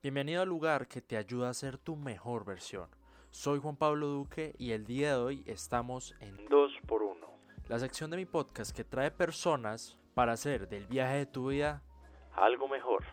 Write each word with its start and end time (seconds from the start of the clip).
Bienvenido 0.00 0.42
al 0.42 0.48
lugar 0.48 0.86
que 0.86 1.02
te 1.02 1.16
ayuda 1.16 1.48
a 1.48 1.54
ser 1.54 1.76
tu 1.76 1.96
mejor 1.96 2.44
versión. 2.44 2.88
Soy 3.32 3.58
Juan 3.58 3.74
Pablo 3.74 4.06
Duque 4.06 4.54
y 4.56 4.70
el 4.70 4.86
día 4.86 5.16
de 5.16 5.20
hoy 5.20 5.44
estamos 5.44 6.14
en 6.20 6.36
2x1, 6.48 7.16
la 7.66 7.80
sección 7.80 8.08
de 8.08 8.16
mi 8.16 8.24
podcast 8.24 8.70
que 8.70 8.84
trae 8.84 9.10
personas 9.10 9.98
para 10.14 10.34
hacer 10.34 10.68
del 10.68 10.86
viaje 10.86 11.16
de 11.16 11.26
tu 11.26 11.48
vida 11.48 11.82
algo 12.32 12.68
mejor. 12.68 13.06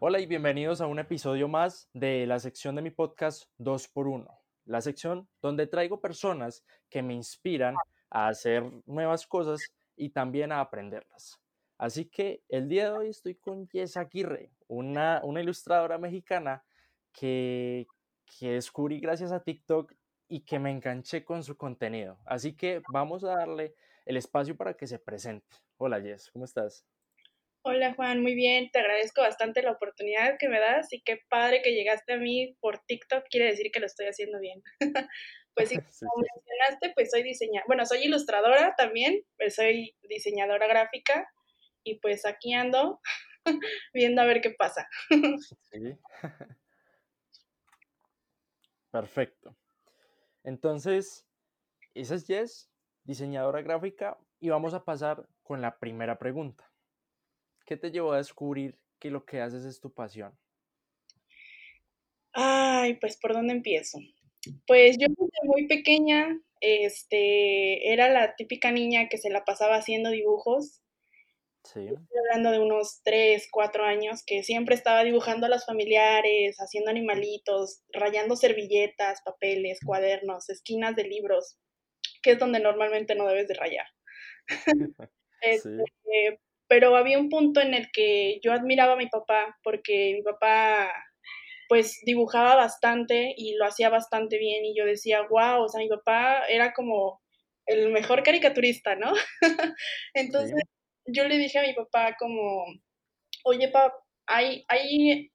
Hola 0.00 0.18
y 0.18 0.26
bienvenidos 0.26 0.80
a 0.80 0.88
un 0.88 0.98
episodio 0.98 1.46
más 1.46 1.88
de 1.92 2.26
la 2.26 2.40
sección 2.40 2.74
de 2.74 2.82
mi 2.82 2.90
podcast 2.90 3.44
2x1, 3.60 4.36
la 4.64 4.80
sección 4.80 5.28
donde 5.40 5.68
traigo 5.68 6.00
personas 6.00 6.64
que 6.90 7.04
me 7.04 7.14
inspiran 7.14 7.76
a 8.10 8.26
hacer 8.26 8.64
nuevas 8.84 9.28
cosas 9.28 9.60
y 9.94 10.10
también 10.10 10.50
a 10.50 10.58
aprenderlas. 10.58 11.40
Así 11.78 12.06
que 12.06 12.42
el 12.48 12.68
día 12.68 12.90
de 12.90 12.98
hoy 12.98 13.08
estoy 13.10 13.34
con 13.34 13.68
Jess 13.68 13.96
Aguirre, 13.96 14.50
una, 14.66 15.20
una 15.24 15.42
ilustradora 15.42 15.98
mexicana 15.98 16.64
que, 17.12 17.86
que 18.38 18.52
descubrí 18.52 18.98
gracias 18.98 19.30
a 19.30 19.42
TikTok 19.42 19.92
y 20.28 20.40
que 20.40 20.58
me 20.58 20.70
enganché 20.70 21.24
con 21.24 21.44
su 21.44 21.56
contenido. 21.56 22.18
Así 22.24 22.56
que 22.56 22.80
vamos 22.90 23.24
a 23.24 23.36
darle 23.36 23.74
el 24.06 24.16
espacio 24.16 24.56
para 24.56 24.74
que 24.74 24.86
se 24.86 24.98
presente. 24.98 25.56
Hola 25.76 26.00
Jess, 26.00 26.30
¿cómo 26.30 26.46
estás? 26.46 26.86
Hola 27.62 27.94
Juan, 27.94 28.22
muy 28.22 28.34
bien, 28.34 28.70
te 28.70 28.78
agradezco 28.78 29.20
bastante 29.20 29.60
la 29.60 29.72
oportunidad 29.72 30.36
que 30.38 30.48
me 30.48 30.60
das 30.60 30.92
y 30.92 31.02
qué 31.02 31.20
padre 31.28 31.62
que 31.62 31.74
llegaste 31.74 32.12
a 32.12 32.16
mí 32.16 32.56
por 32.60 32.78
TikTok, 32.86 33.24
quiere 33.28 33.46
decir 33.46 33.70
que 33.72 33.80
lo 33.80 33.86
estoy 33.86 34.06
haciendo 34.06 34.38
bien. 34.38 34.62
pues 35.54 35.68
sí, 35.68 35.74
como 36.00 36.24
mencionaste, 36.32 36.92
pues 36.94 37.10
soy 37.10 37.22
diseñadora, 37.24 37.64
bueno, 37.66 37.84
soy 37.84 38.04
ilustradora 38.04 38.74
también, 38.76 39.20
pues 39.36 39.56
soy 39.56 39.96
diseñadora 40.08 40.68
gráfica 40.68 41.28
y 41.86 41.94
pues 42.00 42.26
aquí 42.26 42.52
ando 42.52 43.00
viendo 43.94 44.20
a 44.20 44.26
ver 44.26 44.40
qué 44.40 44.50
pasa. 44.50 44.86
Sí. 45.70 45.96
Perfecto. 48.90 49.56
Entonces, 50.42 51.26
esa 51.94 52.14
es 52.14 52.26
Jess, 52.26 52.70
diseñadora 53.04 53.62
gráfica, 53.62 54.18
y 54.40 54.48
vamos 54.48 54.74
a 54.74 54.84
pasar 54.84 55.28
con 55.42 55.60
la 55.60 55.78
primera 55.78 56.18
pregunta. 56.18 56.70
¿Qué 57.66 57.76
te 57.76 57.90
llevó 57.90 58.12
a 58.12 58.18
descubrir 58.18 58.78
que 58.98 59.10
lo 59.10 59.24
que 59.24 59.40
haces 59.40 59.64
es 59.64 59.80
tu 59.80 59.92
pasión? 59.92 60.36
Ay, 62.32 62.94
pues 62.94 63.18
por 63.18 63.34
dónde 63.34 63.52
empiezo. 63.54 63.98
Pues 64.66 64.96
yo 64.98 65.08
desde 65.08 65.46
muy 65.48 65.66
pequeña, 65.66 66.40
este, 66.60 67.92
era 67.92 68.08
la 68.08 68.34
típica 68.36 68.70
niña 68.70 69.08
que 69.08 69.18
se 69.18 69.30
la 69.30 69.44
pasaba 69.44 69.76
haciendo 69.76 70.10
dibujos 70.10 70.80
Estoy 71.66 72.18
hablando 72.30 72.52
de 72.52 72.60
unos 72.60 73.00
3, 73.02 73.48
4 73.50 73.84
años 73.84 74.22
que 74.24 74.42
siempre 74.42 74.74
estaba 74.74 75.02
dibujando 75.04 75.46
a 75.46 75.48
los 75.48 75.64
familiares, 75.64 76.56
haciendo 76.58 76.90
animalitos, 76.90 77.82
rayando 77.92 78.36
servilletas, 78.36 79.20
papeles, 79.24 79.78
cuadernos, 79.84 80.48
esquinas 80.48 80.94
de 80.96 81.04
libros, 81.04 81.58
que 82.22 82.32
es 82.32 82.38
donde 82.38 82.60
normalmente 82.60 83.14
no 83.14 83.26
debes 83.26 83.48
de 83.48 83.54
rayar. 83.54 83.86
Este, 85.42 86.40
pero 86.66 86.96
había 86.96 87.18
un 87.18 87.28
punto 87.28 87.60
en 87.60 87.74
el 87.74 87.90
que 87.92 88.40
yo 88.42 88.52
admiraba 88.52 88.94
a 88.94 88.96
mi 88.96 89.06
papá 89.06 89.54
porque 89.62 90.14
mi 90.14 90.22
papá 90.22 90.90
pues 91.68 92.00
dibujaba 92.04 92.56
bastante 92.56 93.34
y 93.36 93.54
lo 93.54 93.66
hacía 93.66 93.90
bastante 93.90 94.38
bien 94.38 94.64
y 94.64 94.74
yo 94.76 94.86
decía, 94.86 95.22
wow, 95.28 95.62
o 95.62 95.68
sea, 95.68 95.80
mi 95.80 95.88
papá 95.88 96.46
era 96.48 96.72
como 96.72 97.20
el 97.66 97.90
mejor 97.90 98.22
caricaturista, 98.22 98.96
¿no? 98.96 99.12
Entonces, 100.14 100.62
yo 101.06 101.26
le 101.28 101.38
dije 101.38 101.58
a 101.58 101.62
mi 101.62 101.74
papá 101.74 102.16
como, 102.18 102.64
oye, 103.44 103.68
papá, 103.68 103.94
hay, 104.26 104.64
hay 104.68 105.30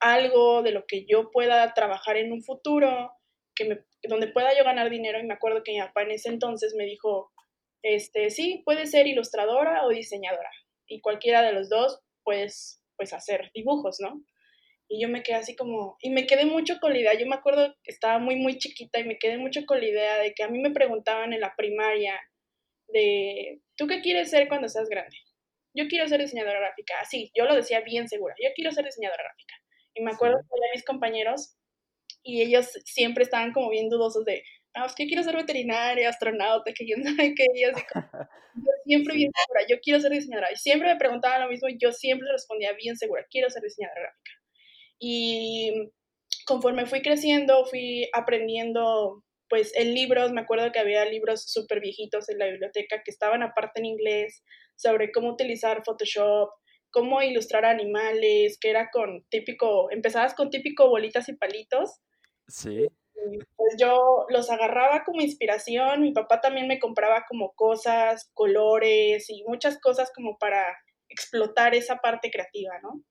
algo 0.00 0.62
de 0.62 0.72
lo 0.72 0.86
que 0.86 1.04
yo 1.06 1.30
pueda 1.30 1.72
trabajar 1.74 2.16
en 2.16 2.32
un 2.32 2.42
futuro, 2.42 3.12
que 3.54 3.64
me, 3.64 3.78
donde 4.02 4.28
pueda 4.28 4.56
yo 4.56 4.64
ganar 4.64 4.90
dinero. 4.90 5.18
Y 5.18 5.26
me 5.26 5.34
acuerdo 5.34 5.62
que 5.62 5.72
mi 5.72 5.80
papá 5.80 6.02
en 6.02 6.12
ese 6.12 6.28
entonces 6.28 6.74
me 6.76 6.84
dijo, 6.84 7.32
este, 7.82 8.30
sí, 8.30 8.62
puedes 8.64 8.90
ser 8.90 9.06
ilustradora 9.06 9.84
o 9.84 9.90
diseñadora. 9.90 10.50
Y 10.86 11.00
cualquiera 11.00 11.42
de 11.42 11.52
los 11.52 11.68
dos 11.68 12.00
puedes, 12.24 12.82
pues, 12.96 13.12
hacer 13.12 13.50
dibujos, 13.54 13.98
¿no? 14.00 14.22
Y 14.88 15.02
yo 15.02 15.08
me 15.08 15.22
quedé 15.22 15.36
así 15.36 15.56
como, 15.56 15.96
y 16.00 16.10
me 16.10 16.26
quedé 16.26 16.46
mucho 16.46 16.78
con 16.80 16.92
la 16.92 17.00
idea, 17.00 17.14
yo 17.14 17.26
me 17.26 17.34
acuerdo 17.34 17.74
que 17.82 17.90
estaba 17.90 18.18
muy, 18.20 18.36
muy 18.36 18.58
chiquita 18.58 19.00
y 19.00 19.04
me 19.04 19.18
quedé 19.18 19.36
mucho 19.36 19.66
con 19.66 19.80
la 19.80 19.86
idea 19.86 20.18
de 20.18 20.32
que 20.32 20.44
a 20.44 20.48
mí 20.48 20.60
me 20.60 20.70
preguntaban 20.70 21.32
en 21.32 21.40
la 21.40 21.54
primaria, 21.56 22.20
de, 22.88 23.60
¿tú 23.76 23.86
qué 23.86 24.00
quieres 24.00 24.30
ser 24.30 24.48
cuando 24.48 24.68
seas 24.68 24.88
grande? 24.88 25.16
Yo 25.74 25.88
quiero 25.88 26.08
ser 26.08 26.20
diseñadora 26.20 26.60
gráfica. 26.60 26.94
Así, 27.00 27.30
yo 27.34 27.44
lo 27.44 27.54
decía 27.54 27.80
bien 27.80 28.08
segura. 28.08 28.34
Yo 28.42 28.50
quiero 28.54 28.72
ser 28.72 28.84
diseñadora 28.84 29.24
gráfica. 29.24 29.54
Y 29.94 30.02
me 30.02 30.12
acuerdo 30.12 30.38
que 30.38 30.76
mis 30.76 30.84
compañeros 30.84 31.56
y 32.22 32.42
ellos 32.42 32.70
siempre 32.84 33.24
estaban 33.24 33.52
como 33.52 33.70
bien 33.70 33.88
dudosos 33.88 34.24
de, 34.24 34.42
no, 34.76 34.84
es 34.84 34.94
que 34.94 35.06
quiero 35.06 35.22
ser 35.22 35.36
veterinaria, 35.36 36.08
astronauta, 36.08 36.72
que 36.72 36.86
yo 36.86 36.96
no 36.96 37.14
sé 37.14 37.34
qué. 37.34 37.46
Y 37.54 37.64
así 37.64 37.82
como, 37.92 38.06
yo 38.56 38.72
siempre 38.84 39.14
bien 39.14 39.30
segura, 39.34 39.66
yo 39.68 39.76
quiero 39.80 40.00
ser 40.00 40.12
diseñadora. 40.12 40.52
Y 40.52 40.56
siempre 40.56 40.92
me 40.92 40.98
preguntaban 40.98 41.42
lo 41.42 41.48
mismo 41.48 41.68
y 41.68 41.78
yo 41.78 41.92
siempre 41.92 42.28
respondía 42.30 42.72
bien 42.72 42.96
segura, 42.96 43.24
quiero 43.30 43.48
ser 43.50 43.62
diseñadora 43.62 44.00
gráfica. 44.00 44.32
Y 44.98 45.92
conforme 46.46 46.86
fui 46.86 47.00
creciendo, 47.02 47.64
fui 47.66 48.08
aprendiendo 48.12 49.24
pues 49.48 49.72
en 49.76 49.94
libros, 49.94 50.32
me 50.32 50.40
acuerdo 50.40 50.72
que 50.72 50.78
había 50.78 51.04
libros 51.04 51.44
súper 51.46 51.80
viejitos 51.80 52.28
en 52.28 52.38
la 52.38 52.46
biblioteca 52.46 53.02
que 53.04 53.10
estaban 53.10 53.42
aparte 53.42 53.80
en 53.80 53.86
inglés 53.86 54.42
sobre 54.76 55.12
cómo 55.12 55.30
utilizar 55.30 55.82
Photoshop, 55.84 56.50
cómo 56.90 57.22
ilustrar 57.22 57.64
animales, 57.64 58.58
que 58.60 58.70
era 58.70 58.90
con 58.90 59.24
típico, 59.28 59.90
empezabas 59.90 60.34
con 60.34 60.50
típico 60.50 60.88
bolitas 60.88 61.28
y 61.28 61.34
palitos. 61.34 62.00
Sí. 62.48 62.88
pues 63.56 63.74
yo 63.78 64.24
los 64.28 64.50
agarraba 64.50 65.02
como 65.04 65.20
inspiración, 65.20 66.02
mi 66.02 66.12
papá 66.12 66.40
también 66.40 66.68
me 66.68 66.78
compraba 66.78 67.24
como 67.28 67.52
cosas, 67.54 68.30
colores 68.34 69.28
y 69.30 69.42
muchas 69.44 69.80
cosas 69.80 70.12
como 70.14 70.38
para 70.38 70.64
explotar 71.08 71.74
esa 71.74 71.96
parte 71.96 72.30
creativa, 72.30 72.78
¿no? 72.82 73.02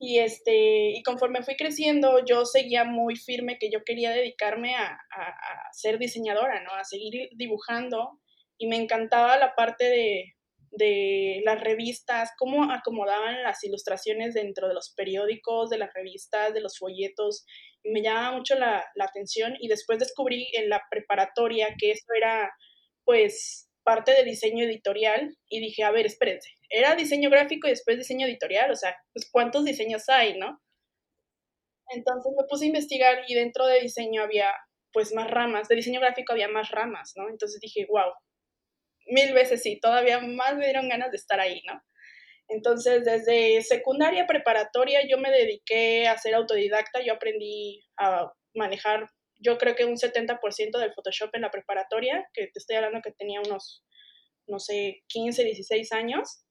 Y, 0.00 0.20
este, 0.20 0.90
y 0.90 1.02
conforme 1.02 1.42
fui 1.42 1.56
creciendo, 1.56 2.24
yo 2.24 2.44
seguía 2.44 2.84
muy 2.84 3.16
firme 3.16 3.58
que 3.58 3.70
yo 3.70 3.82
quería 3.84 4.12
dedicarme 4.12 4.76
a, 4.76 4.92
a, 4.92 5.72
ser 5.72 5.98
diseñadora, 5.98 6.62
¿no? 6.62 6.72
A 6.72 6.84
seguir 6.84 7.28
dibujando. 7.34 8.20
Y 8.58 8.68
me 8.68 8.76
encantaba 8.76 9.36
la 9.38 9.54
parte 9.56 9.84
de, 9.86 10.36
de 10.70 11.42
las 11.44 11.60
revistas, 11.60 12.30
cómo 12.38 12.70
acomodaban 12.70 13.42
las 13.42 13.62
ilustraciones 13.64 14.34
dentro 14.34 14.68
de 14.68 14.74
los 14.74 14.94
periódicos, 14.96 15.70
de 15.70 15.78
las 15.78 15.92
revistas, 15.92 16.54
de 16.54 16.60
los 16.60 16.78
folletos. 16.78 17.44
Me 17.82 18.02
llamaba 18.02 18.36
mucho 18.36 18.54
la, 18.54 18.84
la 18.94 19.04
atención. 19.04 19.56
Y 19.58 19.68
después 19.68 19.98
descubrí 19.98 20.46
en 20.52 20.68
la 20.68 20.82
preparatoria 20.90 21.74
que 21.78 21.90
eso 21.90 22.06
era, 22.16 22.52
pues, 23.04 23.67
parte 23.88 24.12
de 24.12 24.22
diseño 24.22 24.66
editorial 24.66 25.34
y 25.48 25.60
dije, 25.60 25.82
a 25.82 25.90
ver, 25.90 26.04
espérense, 26.04 26.50
era 26.68 26.94
diseño 26.94 27.30
gráfico 27.30 27.66
y 27.66 27.70
después 27.70 27.96
diseño 27.96 28.26
editorial, 28.26 28.70
o 28.70 28.76
sea, 28.76 28.94
pues 29.14 29.30
cuántos 29.32 29.64
diseños 29.64 30.10
hay, 30.10 30.38
¿no? 30.38 30.60
Entonces 31.94 32.30
me 32.36 32.46
puse 32.46 32.66
a 32.66 32.68
investigar 32.68 33.24
y 33.26 33.34
dentro 33.34 33.66
de 33.66 33.80
diseño 33.80 34.20
había 34.22 34.52
pues 34.92 35.14
más 35.14 35.30
ramas, 35.30 35.68
de 35.68 35.76
diseño 35.76 36.00
gráfico 36.00 36.34
había 36.34 36.48
más 36.48 36.70
ramas, 36.70 37.14
¿no? 37.16 37.30
Entonces 37.30 37.60
dije, 37.62 37.86
wow, 37.88 38.12
mil 39.06 39.32
veces 39.32 39.62
sí, 39.62 39.80
todavía 39.80 40.20
más 40.20 40.54
me 40.58 40.66
dieron 40.66 40.90
ganas 40.90 41.10
de 41.10 41.16
estar 41.16 41.40
ahí, 41.40 41.62
¿no? 41.66 41.80
Entonces, 42.48 43.04
desde 43.06 43.62
secundaria 43.62 44.26
preparatoria 44.26 45.00
yo 45.08 45.16
me 45.16 45.30
dediqué 45.30 46.08
a 46.08 46.18
ser 46.18 46.34
autodidacta, 46.34 47.00
yo 47.00 47.14
aprendí 47.14 47.86
a 47.96 48.30
manejar 48.54 49.08
yo 49.38 49.58
creo 49.58 49.74
que 49.74 49.84
un 49.84 49.96
70% 49.96 50.78
del 50.78 50.92
Photoshop 50.92 51.30
en 51.34 51.42
la 51.42 51.50
preparatoria, 51.50 52.28
que 52.32 52.48
te 52.48 52.58
estoy 52.58 52.76
hablando 52.76 53.00
que 53.02 53.12
tenía 53.12 53.40
unos, 53.40 53.84
no 54.46 54.58
sé, 54.58 55.02
15, 55.08 55.44
16 55.44 55.92
años. 55.92 56.44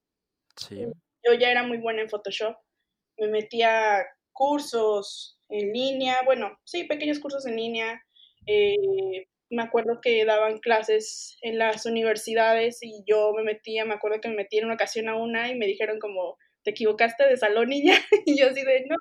Sí. 0.55 0.85
Yo 1.25 1.33
ya 1.33 1.51
era 1.51 1.63
muy 1.63 1.77
buena 1.77 2.01
en 2.01 2.09
Photoshop. 2.09 2.55
Me 3.17 3.27
metía 3.27 4.05
cursos 4.31 5.39
en 5.49 5.73
línea, 5.73 6.19
bueno, 6.25 6.57
sí, 6.63 6.85
pequeños 6.85 7.19
cursos 7.19 7.45
en 7.45 7.55
línea. 7.55 8.01
Eh, 8.45 9.27
me 9.49 9.63
acuerdo 9.63 9.99
que 10.01 10.25
daban 10.25 10.59
clases 10.59 11.37
en 11.41 11.57
las 11.57 11.85
universidades 11.85 12.79
y 12.81 13.03
yo 13.05 13.33
me 13.33 13.43
metía, 13.43 13.85
me 13.85 13.93
acuerdo 13.93 14.19
que 14.21 14.29
me 14.29 14.35
metí 14.35 14.57
en 14.57 14.65
una 14.65 14.75
ocasión 14.75 15.07
a 15.07 15.15
una 15.15 15.49
y 15.49 15.55
me 15.55 15.67
dijeron 15.67 15.99
como, 15.99 16.37
te 16.63 16.71
equivocaste 16.71 17.25
de 17.27 17.37
salón 17.37 17.69
ya, 17.71 17.97
y 18.25 18.37
yo 18.37 18.49
así 18.49 18.63
de, 18.63 18.85
no, 18.87 18.97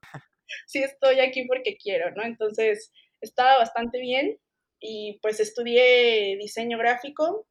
sí 0.66 0.82
estoy 0.82 1.20
aquí 1.20 1.44
porque 1.46 1.76
quiero, 1.76 2.10
¿no? 2.12 2.24
Entonces, 2.24 2.92
estaba 3.26 3.58
bastante 3.58 4.00
bien 4.00 4.38
y 4.80 5.18
pues 5.22 5.40
estudié 5.40 6.36
diseño 6.38 6.78
gráfico 6.78 7.46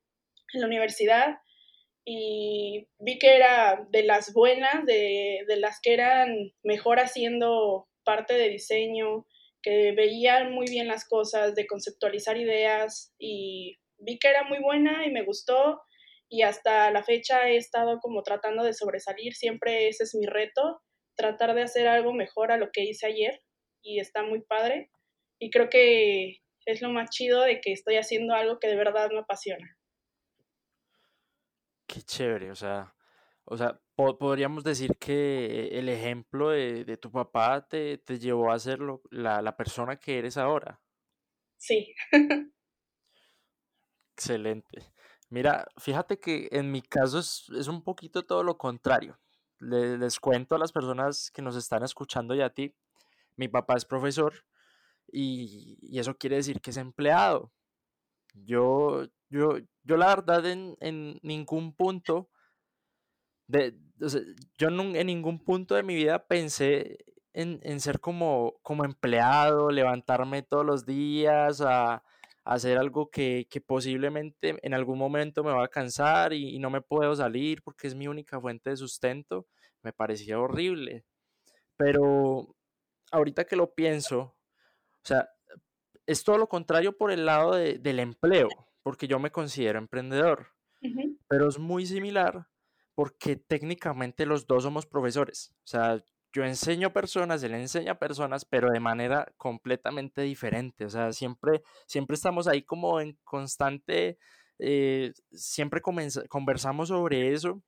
en 0.53 0.61
la 0.61 0.67
universidad 0.67 1.37
y 2.05 2.87
vi 2.99 3.17
que 3.17 3.35
era 3.35 3.85
de 3.89 4.03
las 4.03 4.31
buenas, 4.33 4.85
de, 4.85 5.43
las 5.57 5.79
que 5.81 5.93
eran 5.93 6.53
mejor 6.63 6.99
haciendo 6.99 7.87
parte 8.03 8.35
de 8.35 8.49
diseño, 8.49 9.25
que 9.63 9.93
veían 9.93 10.53
muy 10.53 10.67
bien 10.69 10.87
las 10.87 11.07
cosas, 11.07 11.55
de 11.55 11.65
conceptualizar 11.65 12.37
ideas 12.37 13.13
y 13.17 13.79
vi 13.97 14.19
que 14.19 14.29
era 14.29 14.43
muy 14.43 14.59
buena 14.59 15.05
y 15.07 15.11
me 15.11 15.23
gustó 15.23 15.81
y 16.29 16.43
hasta 16.43 16.91
la 16.91 17.03
fecha 17.03 17.49
he 17.49 17.57
estado 17.57 17.99
como 17.99 18.21
tratando 18.21 18.63
de 18.63 18.73
sobresalir, 18.73 19.33
siempre 19.33 19.87
ese 19.87 20.03
es 20.03 20.13
mi 20.13 20.27
reto, 20.27 20.81
tratar 21.15 21.55
de 21.55 21.63
hacer 21.63 21.87
algo 21.87 22.13
mejor 22.13 22.51
a 22.51 22.57
lo 22.57 22.71
que 22.71 22.83
hice 22.83 23.07
ayer 23.07 23.41
y 23.81 23.99
está 23.99 24.21
muy 24.21 24.41
padre 24.41 24.91
y 25.39 25.49
creo 25.49 25.69
que 25.69 26.41
es 26.65 26.81
lo 26.81 26.89
más 26.89 27.09
chido 27.09 27.41
de 27.41 27.61
que 27.61 27.71
estoy 27.71 27.97
haciendo 27.97 28.33
algo 28.33 28.59
que 28.59 28.67
de 28.67 28.75
verdad 28.75 29.09
me 29.11 29.19
apasiona. 29.19 29.77
Qué 31.87 32.01
chévere, 32.01 32.51
o 32.51 32.55
sea, 32.55 32.95
o 33.45 33.55
sea, 33.55 33.79
podríamos 33.95 34.63
decir 34.63 34.97
que 34.97 35.69
el 35.77 35.89
ejemplo 35.89 36.49
de, 36.49 36.97
tu 36.97 37.11
papá 37.11 37.67
te, 37.67 37.97
llevó 38.19 38.51
a 38.51 38.59
ser 38.59 38.79
la, 39.11 39.41
la 39.41 39.55
persona 39.55 39.97
que 39.97 40.17
eres 40.17 40.37
ahora. 40.37 40.81
Sí. 41.57 41.93
Excelente. 44.17 44.95
Mira, 45.29 45.67
fíjate 45.77 46.19
que 46.19 46.47
en 46.51 46.71
mi 46.71 46.81
caso 46.81 47.19
es, 47.19 47.67
un 47.67 47.83
poquito 47.83 48.23
todo 48.25 48.43
lo 48.43 48.57
contrario. 48.57 49.19
Les, 49.59 50.19
cuento 50.19 50.55
a 50.55 50.59
las 50.59 50.71
personas 50.71 51.31
que 51.31 51.41
nos 51.41 51.55
están 51.55 51.83
escuchando 51.83 52.35
y 52.35 52.41
a 52.41 52.51
ti. 52.51 52.75
Mi 53.35 53.47
papá 53.47 53.75
es 53.75 53.85
profesor 53.85 54.45
y, 55.11 55.77
y 55.81 55.99
eso 55.99 56.17
quiere 56.17 56.37
decir 56.37 56.61
que 56.61 56.71
es 56.71 56.77
empleado. 56.77 57.51
Yo, 58.33 59.05
yo, 59.29 59.57
yo 59.83 59.97
la 59.97 60.07
verdad 60.07 60.45
en, 60.45 60.75
en 60.81 61.19
ningún 61.23 61.73
punto 61.75 62.29
de, 63.47 63.77
yo 64.57 64.69
en 64.69 65.07
ningún 65.07 65.39
punto 65.39 65.75
de 65.75 65.83
mi 65.83 65.95
vida 65.95 66.27
pensé 66.27 66.97
en, 67.33 67.59
en 67.63 67.79
ser 67.79 67.99
como, 67.99 68.55
como 68.61 68.85
empleado, 68.85 69.69
levantarme 69.69 70.41
todos 70.41 70.65
los 70.65 70.85
días 70.85 71.61
a, 71.61 72.03
hacer 72.45 72.77
algo 72.77 73.09
que, 73.09 73.47
que, 73.49 73.59
posiblemente 73.59 74.59
en 74.61 74.75
algún 74.75 74.99
momento 74.99 75.43
me 75.43 75.51
va 75.51 75.65
a 75.65 75.67
cansar 75.67 76.31
y, 76.31 76.55
y, 76.55 76.59
no 76.59 76.69
me 76.69 76.81
puedo 76.81 77.15
salir 77.15 77.63
porque 77.63 77.87
es 77.87 77.95
mi 77.95 78.07
única 78.07 78.39
fuente 78.39 78.69
de 78.69 78.77
sustento, 78.77 79.47
me 79.81 79.93
parecía 79.93 80.39
horrible. 80.39 81.05
Pero 81.77 82.55
ahorita 83.11 83.45
que 83.45 83.55
lo 83.55 83.73
pienso, 83.73 84.34
o 85.05 85.07
sea, 85.07 85.29
es 86.07 86.23
todo 86.23 86.39
lo 86.39 86.49
contrario 86.49 86.97
por 86.97 87.11
el 87.11 87.25
lado 87.25 87.53
de, 87.53 87.77
del 87.77 87.99
empleo, 87.99 88.49
porque 88.81 89.07
yo 89.07 89.19
me 89.19 89.31
considero 89.31 89.77
emprendedor, 89.77 90.47
pero 91.27 91.47
es 91.47 91.59
muy 91.59 91.85
similar 91.85 92.47
porque 92.95 93.35
técnicamente 93.35 94.25
los 94.25 94.47
dos 94.47 94.63
somos 94.63 94.85
profesores. 94.85 95.53
O 95.63 95.67
sea, 95.67 96.03
yo 96.33 96.43
enseño 96.43 96.91
personas, 96.91 97.43
él 97.43 97.53
enseña 97.53 97.99
personas, 97.99 98.45
pero 98.45 98.71
de 98.71 98.79
manera 98.79 99.31
completamente 99.37 100.21
diferente. 100.21 100.85
O 100.85 100.89
sea, 100.89 101.11
siempre, 101.11 101.61
siempre 101.85 102.15
estamos 102.15 102.47
ahí 102.47 102.63
como 102.63 102.99
en 102.99 103.17
constante, 103.23 104.17
eh, 104.59 105.13
siempre 105.31 105.81
conversamos 105.81 106.87
sobre 106.87 107.33
eso 107.33 107.61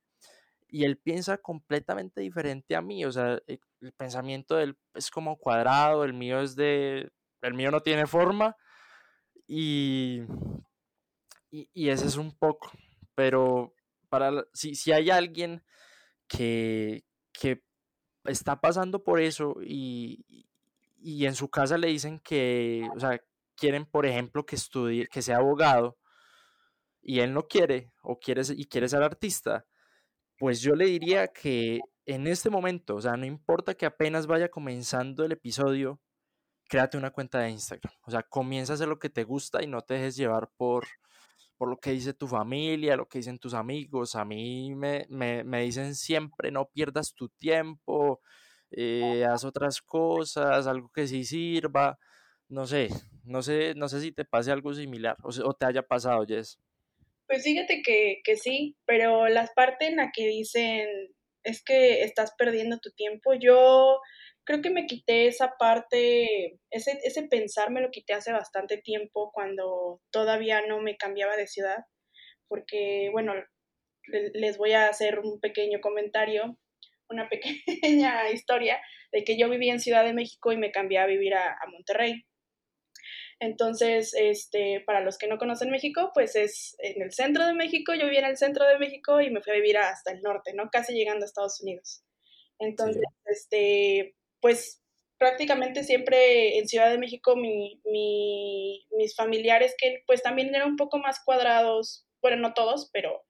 y 0.68 0.84
él 0.84 0.98
piensa 0.98 1.38
completamente 1.38 2.20
diferente 2.20 2.74
a 2.74 2.82
mí. 2.82 3.04
O 3.04 3.12
sea, 3.12 3.40
el, 3.46 3.60
el 3.80 3.92
pensamiento 3.92 4.56
de 4.56 4.64
él 4.64 4.78
es 4.94 5.10
como 5.10 5.36
cuadrado, 5.36 6.04
el 6.04 6.14
mío 6.14 6.40
es 6.40 6.56
de, 6.56 7.10
el 7.42 7.54
mío 7.54 7.70
no 7.70 7.80
tiene 7.80 8.06
forma 8.06 8.56
y, 9.46 10.22
y, 11.50 11.88
ese 11.88 12.06
es 12.06 12.16
un 12.16 12.36
poco, 12.36 12.70
pero 13.14 13.74
para 14.08 14.44
si, 14.52 14.74
si 14.74 14.92
hay 14.92 15.10
alguien 15.10 15.62
que, 16.26 17.04
que 17.32 17.62
está 18.24 18.60
pasando 18.60 19.02
por 19.02 19.20
eso 19.20 19.56
y, 19.62 20.46
y, 20.98 21.26
en 21.26 21.34
su 21.34 21.48
casa 21.48 21.78
le 21.78 21.88
dicen 21.88 22.18
que, 22.20 22.86
o 22.94 23.00
sea, 23.00 23.20
quieren, 23.56 23.86
por 23.86 24.04
ejemplo, 24.04 24.44
que 24.44 24.56
estudie, 24.56 25.06
que 25.08 25.22
sea 25.22 25.38
abogado 25.38 25.96
y 27.00 27.20
él 27.20 27.32
no 27.32 27.48
quiere 27.48 27.90
o 28.02 28.18
quiere 28.18 28.42
y 28.54 28.66
quiere 28.66 28.88
ser 28.88 29.02
artista, 29.02 29.66
pues 30.38 30.60
yo 30.60 30.74
le 30.74 30.86
diría 30.86 31.28
que 31.28 31.80
en 32.04 32.26
este 32.26 32.50
momento, 32.50 32.96
o 32.96 33.00
sea, 33.00 33.16
no 33.16 33.26
importa 33.26 33.74
que 33.74 33.86
apenas 33.86 34.26
vaya 34.26 34.50
comenzando 34.50 35.24
el 35.24 35.32
episodio, 35.32 36.00
créate 36.68 36.96
una 36.96 37.10
cuenta 37.10 37.40
de 37.40 37.50
Instagram. 37.50 37.92
O 38.06 38.10
sea, 38.10 38.22
comienza 38.22 38.72
a 38.72 38.74
hacer 38.74 38.88
lo 38.88 38.98
que 38.98 39.10
te 39.10 39.24
gusta 39.24 39.62
y 39.62 39.66
no 39.66 39.80
te 39.80 39.94
dejes 39.94 40.16
llevar 40.16 40.50
por, 40.56 40.86
por 41.56 41.68
lo 41.68 41.78
que 41.78 41.90
dice 41.90 42.14
tu 42.14 42.28
familia, 42.28 42.96
lo 42.96 43.08
que 43.08 43.18
dicen 43.18 43.38
tus 43.38 43.54
amigos. 43.54 44.14
A 44.14 44.24
mí 44.24 44.74
me, 44.74 45.06
me, 45.08 45.62
dicen 45.62 45.94
siempre, 45.94 46.50
no 46.50 46.66
pierdas 46.66 47.14
tu 47.14 47.28
tiempo, 47.30 48.20
eh, 48.70 49.24
haz 49.24 49.44
otras 49.44 49.80
cosas, 49.80 50.66
algo 50.66 50.90
que 50.92 51.08
sí 51.08 51.24
sirva. 51.24 51.98
No 52.48 52.66
sé, 52.66 52.88
no 53.24 53.42
sé, 53.42 53.74
no 53.74 53.88
sé 53.88 54.00
si 54.00 54.12
te 54.12 54.24
pase 54.24 54.52
algo 54.52 54.72
similar 54.72 55.16
o, 55.22 55.54
te 55.54 55.66
haya 55.66 55.82
pasado, 55.82 56.24
Jess. 56.26 56.58
Pues 57.26 57.42
fíjate 57.44 57.82
que, 57.82 58.20
que 58.24 58.36
sí, 58.36 58.76
pero 58.86 59.28
la 59.28 59.46
parte 59.54 59.86
en 59.86 59.96
la 59.96 60.12
que 60.12 60.26
dicen 60.26 60.88
es 61.42 61.62
que 61.62 62.02
estás 62.02 62.32
perdiendo 62.38 62.78
tu 62.78 62.90
tiempo, 62.92 63.34
yo 63.34 64.00
creo 64.48 64.62
que 64.62 64.70
me 64.70 64.86
quité 64.86 65.26
esa 65.26 65.58
parte, 65.58 66.58
ese, 66.70 66.98
ese 67.04 67.24
pensar 67.24 67.70
me 67.70 67.82
lo 67.82 67.90
quité 67.90 68.14
hace 68.14 68.32
bastante 68.32 68.78
tiempo 68.78 69.30
cuando 69.30 70.00
todavía 70.10 70.62
no 70.66 70.80
me 70.80 70.96
cambiaba 70.96 71.36
de 71.36 71.46
ciudad, 71.46 71.84
porque, 72.48 73.10
bueno, 73.12 73.34
les 74.06 74.56
voy 74.56 74.72
a 74.72 74.88
hacer 74.88 75.18
un 75.18 75.38
pequeño 75.38 75.82
comentario, 75.82 76.58
una 77.10 77.28
pequeña 77.28 78.30
historia 78.32 78.80
de 79.12 79.22
que 79.22 79.38
yo 79.38 79.50
vivía 79.50 79.74
en 79.74 79.80
Ciudad 79.80 80.02
de 80.02 80.14
México 80.14 80.50
y 80.50 80.56
me 80.56 80.72
cambié 80.72 80.96
a 80.96 81.06
vivir 81.06 81.34
a, 81.34 81.52
a 81.52 81.66
Monterrey. 81.70 82.24
Entonces, 83.40 84.14
este, 84.14 84.82
para 84.86 85.02
los 85.02 85.18
que 85.18 85.28
no 85.28 85.36
conocen 85.36 85.70
México, 85.70 86.10
pues 86.14 86.36
es 86.36 86.74
en 86.78 87.02
el 87.02 87.12
centro 87.12 87.46
de 87.46 87.52
México, 87.52 87.92
yo 87.92 88.04
vivía 88.06 88.20
en 88.20 88.30
el 88.30 88.38
centro 88.38 88.66
de 88.66 88.78
México 88.78 89.20
y 89.20 89.30
me 89.30 89.42
fui 89.42 89.52
a 89.52 89.56
vivir 89.56 89.76
hasta 89.76 90.10
el 90.10 90.22
norte, 90.22 90.54
¿no? 90.54 90.70
Casi 90.72 90.94
llegando 90.94 91.24
a 91.24 91.26
Estados 91.26 91.60
Unidos. 91.60 92.02
Entonces, 92.58 93.04
este, 93.26 94.14
pues 94.40 94.82
prácticamente 95.18 95.84
siempre 95.84 96.58
en 96.58 96.68
Ciudad 96.68 96.90
de 96.90 96.98
México 96.98 97.36
mi, 97.36 97.80
mis 97.84 99.16
familiares 99.16 99.74
que 99.78 100.02
pues 100.06 100.22
también 100.22 100.54
eran 100.54 100.70
un 100.70 100.76
poco 100.76 100.98
más 100.98 101.20
cuadrados, 101.24 102.06
bueno, 102.22 102.36
no 102.36 102.54
todos, 102.54 102.90
pero 102.92 103.24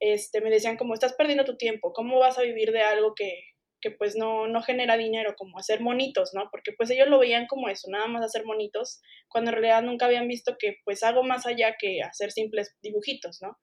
este, 0.00 0.40
me 0.40 0.50
decían 0.50 0.76
como 0.76 0.94
estás 0.94 1.14
perdiendo 1.14 1.44
tu 1.44 1.56
tiempo, 1.56 1.92
¿cómo 1.92 2.18
vas 2.18 2.38
a 2.38 2.42
vivir 2.42 2.72
de 2.72 2.82
algo 2.82 3.14
que, 3.14 3.40
que 3.80 3.90
pues 3.90 4.16
no, 4.16 4.46
no 4.46 4.62
genera 4.62 4.96
dinero, 4.96 5.34
como 5.36 5.58
hacer 5.58 5.80
monitos, 5.80 6.30
¿no? 6.34 6.48
Porque 6.50 6.72
pues 6.72 6.90
ellos 6.90 7.08
lo 7.08 7.18
veían 7.18 7.46
como 7.46 7.68
eso, 7.68 7.90
nada 7.90 8.06
más 8.06 8.24
hacer 8.24 8.44
monitos, 8.44 9.00
cuando 9.28 9.50
en 9.50 9.56
realidad 9.56 9.82
nunca 9.82 10.06
habían 10.06 10.28
visto 10.28 10.56
que 10.58 10.76
pues 10.84 11.02
hago 11.02 11.22
más 11.22 11.46
allá 11.46 11.76
que 11.78 12.02
hacer 12.02 12.32
simples 12.32 12.76
dibujitos, 12.82 13.40
¿no? 13.42 13.58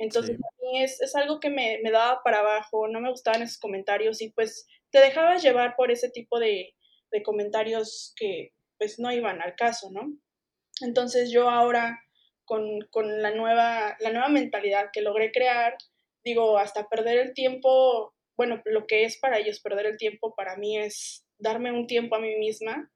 Entonces, 0.00 0.36
a 0.36 0.62
mí 0.62 0.80
es, 0.82 1.00
es, 1.02 1.16
algo 1.16 1.40
que 1.40 1.50
me, 1.50 1.80
me, 1.82 1.90
daba 1.90 2.22
para 2.22 2.38
abajo, 2.38 2.86
no 2.86 3.00
me 3.00 3.10
gustaban 3.10 3.42
esos 3.42 3.58
comentarios 3.58 4.22
y 4.22 4.30
pues 4.30 4.68
te 4.90 5.00
dejabas 5.00 5.42
llevar 5.42 5.74
por 5.76 5.90
ese 5.90 6.10
tipo 6.10 6.38
de, 6.38 6.74
de 7.10 7.22
comentarios 7.22 8.12
que 8.16 8.52
pues 8.78 8.98
no 8.98 9.12
iban 9.12 9.42
al 9.42 9.54
caso, 9.56 9.90
¿no? 9.90 10.16
Entonces 10.80 11.30
yo 11.30 11.50
ahora 11.50 12.00
con, 12.44 12.80
con, 12.90 13.20
la, 13.20 13.34
nueva, 13.34 13.96
la 14.00 14.10
nueva 14.10 14.28
mentalidad 14.28 14.90
que 14.92 15.02
logré 15.02 15.32
crear, 15.32 15.76
digo, 16.24 16.58
hasta 16.58 16.88
perder 16.88 17.18
el 17.18 17.34
tiempo, 17.34 18.14
bueno, 18.36 18.62
lo 18.64 18.86
que 18.86 19.04
es 19.04 19.18
para 19.18 19.38
ellos 19.38 19.60
perder 19.60 19.86
el 19.86 19.96
tiempo, 19.96 20.34
para 20.34 20.56
mí 20.56 20.78
es 20.78 21.26
darme 21.38 21.72
un 21.72 21.86
tiempo 21.86 22.16
a 22.16 22.20
mí 22.20 22.36
misma, 22.36 22.90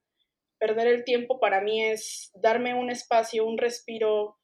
perder 0.58 0.86
el 0.86 1.04
tiempo 1.04 1.40
para 1.40 1.60
mí 1.60 1.82
es 1.82 2.30
darme 2.34 2.74
un 2.74 2.88
espacio, 2.88 3.44
un 3.44 3.58
respiro, 3.58 4.38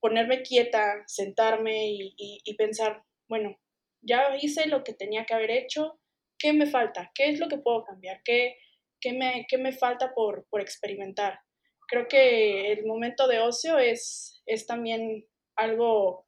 ponerme 0.00 0.42
quieta, 0.42 1.02
sentarme 1.06 1.86
y, 1.88 2.14
y, 2.16 2.54
pensar, 2.56 3.02
bueno, 3.28 3.58
ya 4.02 4.36
hice 4.40 4.66
lo 4.66 4.84
que 4.84 4.92
tenía 4.92 5.24
que 5.24 5.32
haber 5.32 5.50
hecho, 5.50 5.98
¿qué 6.42 6.52
me 6.52 6.66
falta? 6.66 7.10
¿Qué 7.14 7.30
es 7.30 7.38
lo 7.38 7.48
que 7.48 7.58
puedo 7.58 7.84
cambiar? 7.84 8.20
¿Qué, 8.24 8.58
qué, 9.00 9.12
me, 9.12 9.46
qué 9.48 9.58
me, 9.58 9.72
falta 9.72 10.12
por, 10.12 10.44
por, 10.50 10.60
experimentar? 10.60 11.38
Creo 11.86 12.08
que 12.08 12.72
el 12.72 12.84
momento 12.84 13.28
de 13.28 13.38
ocio 13.38 13.78
es, 13.78 14.42
es 14.44 14.66
también 14.66 15.24
algo 15.56 16.26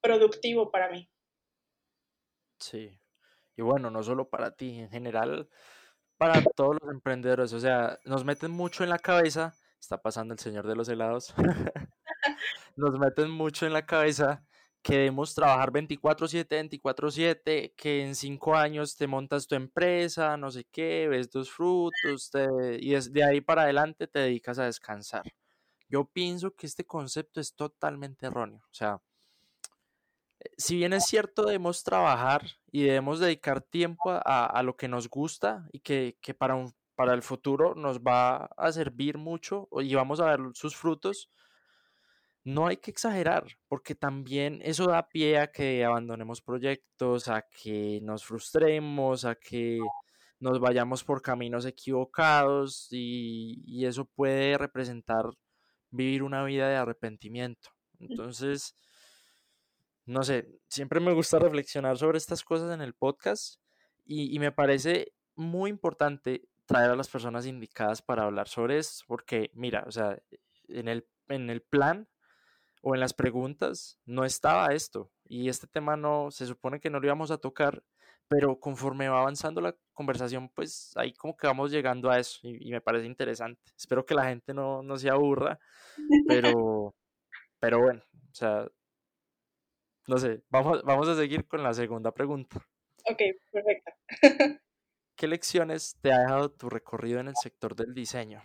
productivo 0.00 0.70
para 0.70 0.88
mí. 0.88 1.08
Sí, 2.58 2.98
y 3.56 3.62
bueno, 3.62 3.90
no 3.90 4.02
solo 4.02 4.30
para 4.30 4.56
ti, 4.56 4.78
en 4.78 4.88
general, 4.88 5.50
para 6.16 6.42
todos 6.56 6.78
los 6.80 6.90
emprendedores, 6.90 7.52
o 7.52 7.60
sea, 7.60 7.98
nos 8.06 8.24
meten 8.24 8.52
mucho 8.52 8.84
en 8.84 8.90
la 8.90 8.98
cabeza, 8.98 9.54
está 9.78 10.00
pasando 10.00 10.32
el 10.32 10.40
señor 10.40 10.66
de 10.66 10.76
los 10.76 10.88
helados, 10.88 11.34
nos 12.76 12.98
meten 12.98 13.30
mucho 13.30 13.66
en 13.66 13.74
la 13.74 13.84
cabeza 13.84 14.44
que 14.82 14.94
debemos 14.94 15.34
trabajar 15.34 15.70
24/7, 15.70 16.58
24/7, 16.58 17.74
que 17.76 18.02
en 18.02 18.14
cinco 18.14 18.54
años 18.56 18.96
te 18.96 19.06
montas 19.06 19.46
tu 19.46 19.54
empresa, 19.54 20.36
no 20.36 20.50
sé 20.50 20.64
qué, 20.70 21.08
ves 21.08 21.30
tus 21.30 21.50
frutos 21.50 22.30
y 22.80 22.90
desde 22.90 23.24
ahí 23.24 23.40
para 23.40 23.62
adelante 23.62 24.08
te 24.08 24.18
dedicas 24.18 24.58
a 24.58 24.64
descansar. 24.64 25.22
Yo 25.88 26.04
pienso 26.06 26.54
que 26.54 26.66
este 26.66 26.84
concepto 26.84 27.40
es 27.40 27.54
totalmente 27.54 28.26
erróneo. 28.26 28.62
O 28.64 28.74
sea, 28.74 29.00
eh, 30.40 30.50
si 30.56 30.76
bien 30.76 30.94
es 30.94 31.04
cierto, 31.04 31.44
debemos 31.44 31.84
trabajar 31.84 32.42
y 32.70 32.84
debemos 32.84 33.20
dedicar 33.20 33.60
tiempo 33.60 34.10
a, 34.10 34.46
a 34.46 34.62
lo 34.62 34.76
que 34.76 34.88
nos 34.88 35.08
gusta 35.08 35.68
y 35.70 35.80
que, 35.80 36.16
que 36.20 36.34
para, 36.34 36.54
un, 36.54 36.74
para 36.94 37.14
el 37.14 37.22
futuro 37.22 37.74
nos 37.74 38.00
va 38.00 38.46
a 38.56 38.72
servir 38.72 39.18
mucho 39.18 39.68
y 39.80 39.94
vamos 39.94 40.20
a 40.20 40.26
ver 40.26 40.40
sus 40.54 40.74
frutos, 40.76 41.30
no 42.44 42.66
hay 42.66 42.76
que 42.78 42.90
exagerar, 42.90 43.46
porque 43.68 43.94
también 43.94 44.60
eso 44.62 44.86
da 44.86 45.08
pie 45.08 45.38
a 45.38 45.52
que 45.52 45.84
abandonemos 45.84 46.42
proyectos, 46.42 47.28
a 47.28 47.42
que 47.42 48.00
nos 48.02 48.24
frustremos, 48.24 49.24
a 49.24 49.36
que 49.36 49.78
nos 50.40 50.58
vayamos 50.58 51.04
por 51.04 51.22
caminos 51.22 51.66
equivocados 51.66 52.88
y, 52.90 53.84
eso 53.86 54.06
puede 54.06 54.58
representar 54.58 55.24
vivir 55.90 56.22
una 56.22 56.44
vida 56.44 56.68
de 56.68 56.76
arrepentimiento. 56.76 57.70
Entonces, 58.00 58.74
no 60.04 60.22
sé, 60.24 60.48
siempre 60.68 61.00
me 61.00 61.12
gusta 61.12 61.38
reflexionar 61.38 61.96
sobre 61.98 62.18
estas 62.18 62.42
cosas 62.42 62.74
en 62.74 62.80
el 62.80 62.94
podcast 62.94 63.60
y, 64.04 64.34
y 64.34 64.38
me 64.40 64.52
parece 64.52 65.12
muy 65.36 65.70
importante 65.70 66.48
traer 66.66 66.90
a 66.90 66.96
las 66.96 67.08
personas 67.08 67.46
indicadas 67.46 68.02
para 68.02 68.24
hablar 68.24 68.48
sobre 68.48 68.78
esto, 68.78 69.04
porque 69.06 69.50
mira, 69.54 69.84
o 69.86 69.92
sea, 69.92 70.18
en 70.68 70.88
el, 70.88 71.06
en 71.28 71.50
el 71.50 71.62
plan 71.62 72.08
o 72.82 72.94
en 72.94 73.00
las 73.00 73.14
preguntas 73.14 73.98
no 74.04 74.24
estaba 74.24 74.74
esto 74.74 75.10
y 75.24 75.48
este 75.48 75.66
tema 75.66 75.96
no 75.96 76.30
se 76.30 76.46
supone 76.46 76.80
que 76.80 76.90
no 76.90 77.00
lo 77.00 77.06
íbamos 77.06 77.30
a 77.30 77.38
tocar, 77.38 77.82
pero 78.28 78.58
conforme 78.58 79.08
va 79.08 79.20
avanzando 79.20 79.60
la 79.60 79.74
conversación, 79.94 80.48
pues 80.50 80.92
ahí 80.96 81.14
como 81.14 81.36
que 81.36 81.46
vamos 81.46 81.70
llegando 81.70 82.10
a 82.10 82.18
eso 82.18 82.40
y, 82.42 82.70
me 82.70 82.80
parece 82.80 83.06
interesante. 83.06 83.72
Espero 83.76 84.04
que 84.04 84.14
la 84.14 84.24
gente 84.24 84.52
no, 84.52 84.82
no 84.82 84.98
se 84.98 85.08
aburra, 85.10 85.58
pero, 86.28 86.94
pero 87.60 87.80
bueno, 87.80 88.02
o 88.12 88.34
sea, 88.34 88.68
no 90.08 90.18
sé, 90.18 90.42
vamos, 90.50 90.82
vamos 90.82 91.08
a 91.08 91.16
seguir 91.16 91.46
con 91.46 91.62
la 91.62 91.72
segunda 91.72 92.12
pregunta. 92.12 92.56
Ok, 93.08 93.20
perfecto. 93.50 93.92
¿Qué 95.16 95.28
lecciones 95.28 95.96
te 96.00 96.12
ha 96.12 96.18
dejado 96.18 96.50
tu 96.50 96.68
recorrido 96.68 97.20
en 97.20 97.28
el 97.28 97.36
sector 97.36 97.76
del 97.76 97.94
diseño? 97.94 98.42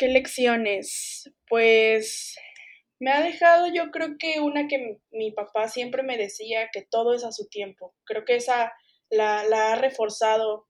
¿Qué 0.00 0.08
lecciones? 0.08 1.30
Pues 1.46 2.34
me 2.98 3.10
ha 3.12 3.22
dejado 3.22 3.66
yo 3.66 3.90
creo 3.90 4.16
que 4.18 4.40
una 4.40 4.66
que 4.66 4.96
mi 5.10 5.30
papá 5.30 5.68
siempre 5.68 6.02
me 6.02 6.16
decía 6.16 6.70
que 6.72 6.80
todo 6.80 7.12
es 7.12 7.22
a 7.22 7.32
su 7.32 7.48
tiempo. 7.48 7.94
Creo 8.04 8.24
que 8.24 8.36
esa 8.36 8.72
la, 9.10 9.42
ha 9.42 9.74
reforzado 9.74 10.66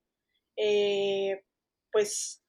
eh, 0.56 1.44
pues 1.92 2.42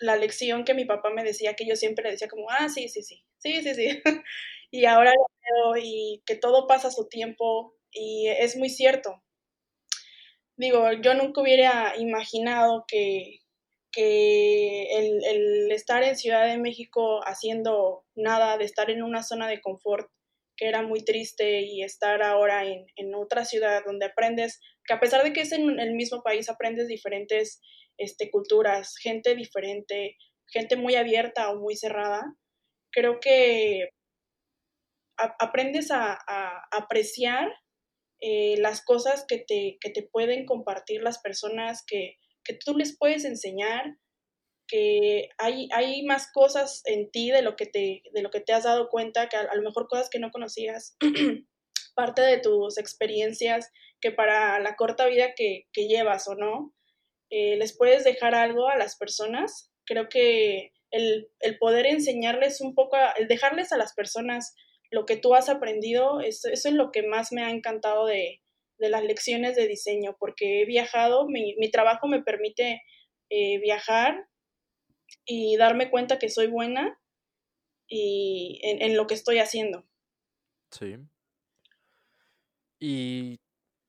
la 0.00 0.16
lección 0.16 0.64
que 0.64 0.74
mi 0.74 0.86
papá 0.86 1.10
me 1.10 1.22
decía, 1.22 1.54
que 1.54 1.68
yo 1.68 1.76
siempre 1.76 2.02
le 2.02 2.10
decía 2.10 2.26
como, 2.26 2.50
ah, 2.50 2.68
sí, 2.68 2.88
sí, 2.88 3.04
sí, 3.04 3.24
sí, 3.38 3.62
sí, 3.62 3.72
sí. 3.72 4.02
y 4.72 4.86
ahora 4.86 5.12
lo 5.12 5.74
veo 5.74 5.84
y 5.84 6.24
que 6.26 6.34
todo 6.34 6.66
pasa 6.66 6.88
a 6.88 6.90
su 6.90 7.06
tiempo 7.08 7.76
y 7.92 8.26
es 8.26 8.56
muy 8.56 8.70
cierto. 8.70 9.22
Digo, 10.56 10.92
yo 10.94 11.14
nunca 11.14 11.42
hubiera 11.42 11.94
imaginado 11.96 12.84
que, 12.88 13.41
que 13.92 14.84
el, 14.90 15.70
estar 15.70 16.02
en 16.02 16.16
Ciudad 16.16 16.46
de 16.46 16.58
México 16.58 17.20
haciendo 17.24 18.04
nada, 18.16 18.56
de 18.56 18.64
estar 18.64 18.90
en 18.90 19.02
una 19.02 19.22
zona 19.22 19.46
de 19.46 19.60
confort 19.60 20.10
que 20.56 20.66
era 20.66 20.82
muy 20.82 21.04
triste 21.04 21.60
y 21.62 21.82
estar 21.82 22.22
ahora 22.22 22.64
en, 22.64 23.14
otra 23.14 23.44
ciudad 23.44 23.82
donde 23.84 24.06
aprendes, 24.06 24.60
que 24.84 24.94
a 24.94 25.00
pesar 25.00 25.22
de 25.22 25.32
que 25.32 25.42
es 25.42 25.52
en 25.52 25.78
el 25.78 25.94
mismo 25.94 26.22
país, 26.22 26.48
aprendes 26.48 26.88
diferentes 26.88 27.60
este, 27.98 28.30
culturas, 28.30 28.96
gente 28.96 29.34
diferente, 29.34 30.16
gente 30.46 30.76
muy 30.76 30.94
abierta 30.94 31.50
o 31.50 31.58
muy 31.58 31.76
cerrada, 31.76 32.22
creo 32.90 33.20
que 33.20 33.88
aprendes 35.16 35.90
a, 35.90 36.18
apreciar 36.70 37.52
eh, 38.20 38.56
las 38.58 38.84
cosas 38.84 39.24
que 39.26 39.38
te, 39.38 39.78
que 39.80 39.90
te 39.90 40.02
pueden 40.02 40.46
compartir 40.46 41.02
las 41.02 41.18
personas 41.20 41.84
que, 41.86 42.16
que 42.44 42.54
tú 42.54 42.76
les 42.76 42.96
puedes 42.96 43.24
enseñar 43.24 43.96
que 44.72 45.28
hay, 45.38 45.68
hay 45.72 46.02
más 46.02 46.30
cosas 46.32 46.82
en 46.86 47.10
ti 47.10 47.30
de 47.30 47.42
lo 47.42 47.56
que 47.56 47.66
te, 47.66 48.02
de 48.12 48.22
lo 48.22 48.30
que 48.30 48.40
te 48.40 48.54
has 48.54 48.64
dado 48.64 48.88
cuenta, 48.88 49.28
que 49.28 49.36
a, 49.36 49.54
lo 49.54 49.62
mejor 49.62 49.86
cosas 49.86 50.08
que 50.08 50.18
no 50.18 50.30
conocías, 50.30 50.96
parte 51.94 52.22
de 52.22 52.38
tus 52.38 52.78
experiencias, 52.78 53.70
que 54.00 54.12
para 54.12 54.60
la 54.60 54.76
corta 54.76 55.06
vida 55.06 55.34
que, 55.36 55.66
llevas 55.74 56.26
o 56.26 56.34
no, 56.34 56.74
eh, 57.30 57.56
les 57.56 57.76
puedes 57.76 58.02
dejar 58.04 58.34
algo 58.34 58.68
a 58.68 58.76
las 58.76 58.96
personas. 58.96 59.70
Creo 59.84 60.08
que 60.08 60.72
el, 60.90 61.28
poder 61.60 61.84
enseñarles 61.84 62.60
un 62.62 62.74
poco, 62.74 62.96
el 63.18 63.28
dejarles 63.28 63.72
a 63.72 63.76
las 63.76 63.92
personas 63.94 64.54
lo 64.90 65.04
que 65.06 65.16
tú 65.16 65.34
has 65.34 65.48
aprendido, 65.48 66.20
eso, 66.20 66.48
eso 66.48 66.68
es 66.68 66.74
lo 66.74 66.92
que 66.92 67.02
más 67.02 67.30
me 67.32 67.42
ha 67.42 67.50
encantado 67.50 68.06
de, 68.06 68.42
de 68.78 68.88
las 68.88 69.04
lecciones 69.04 69.56
de 69.56 69.68
diseño, 69.68 70.16
porque 70.18 70.62
he 70.62 70.64
viajado, 70.66 71.26
mi, 71.28 71.70
trabajo 71.70 72.08
me 72.08 72.22
permite 72.22 72.82
eh, 73.30 73.58
viajar 73.60 74.28
y 75.24 75.56
darme 75.56 75.90
cuenta 75.90 76.18
que 76.18 76.28
soy 76.28 76.46
buena 76.48 76.98
y 77.88 78.60
en, 78.62 78.96
lo 78.96 79.06
que 79.06 79.14
estoy 79.14 79.38
haciendo. 79.38 79.84
Sí. 80.70 80.96
Y 82.80 83.40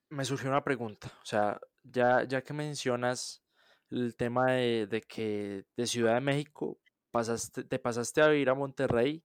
me 0.09 0.25
surgió 0.25 0.49
una 0.49 0.63
pregunta, 0.63 1.11
o 1.21 1.25
sea, 1.25 1.59
ya, 1.83 2.23
ya 2.27 2.43
que 2.43 2.53
mencionas 2.53 3.43
el 3.89 4.15
tema 4.15 4.51
de, 4.51 4.87
de 4.87 5.01
que 5.01 5.65
de 5.75 5.87
Ciudad 5.87 6.15
de 6.15 6.21
México 6.21 6.79
pasaste, 7.11 7.63
te 7.63 7.79
pasaste 7.79 8.21
a 8.21 8.27
vivir 8.27 8.49
a 8.49 8.55
Monterrey, 8.55 9.23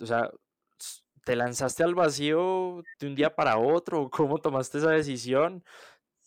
o 0.00 0.06
sea, 0.06 0.30
¿Te 1.28 1.36
lanzaste 1.36 1.82
al 1.82 1.94
vacío 1.94 2.82
de 2.98 3.06
un 3.06 3.14
día 3.14 3.36
para 3.36 3.58
otro? 3.58 4.08
¿Cómo 4.08 4.38
tomaste 4.38 4.78
esa 4.78 4.92
decisión? 4.92 5.62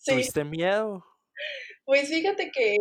¿Tuviste 0.04 0.44
miedo? 0.44 1.04
Pues 1.84 2.08
fíjate 2.08 2.52
que 2.52 2.76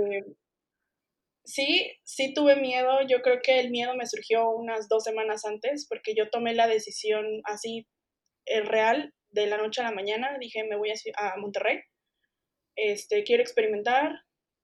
sí, 1.44 2.00
sí 2.04 2.32
tuve 2.36 2.58
miedo. 2.58 3.00
Yo 3.10 3.24
creo 3.24 3.40
que 3.42 3.60
el 3.60 3.72
miedo 3.72 3.96
me 3.96 4.06
surgió 4.06 4.52
unas 4.52 4.88
dos 4.88 5.04
semanas 5.04 5.46
antes 5.46 5.88
porque 5.90 6.14
yo 6.16 6.30
tomé 6.30 6.54
la 6.54 6.68
decisión 6.68 7.26
así, 7.44 7.88
el 8.46 8.68
real, 8.68 9.16
de 9.32 9.48
la 9.48 9.58
noche 9.58 9.82
a 9.82 9.86
la 9.86 9.92
mañana. 9.92 10.38
Dije, 10.40 10.64
me 10.64 10.76
voy 10.76 10.92
a, 10.92 11.38
Monterrey. 11.38 11.80
Este, 12.76 13.24
quiero 13.24 13.42
experimentar. 13.42 14.12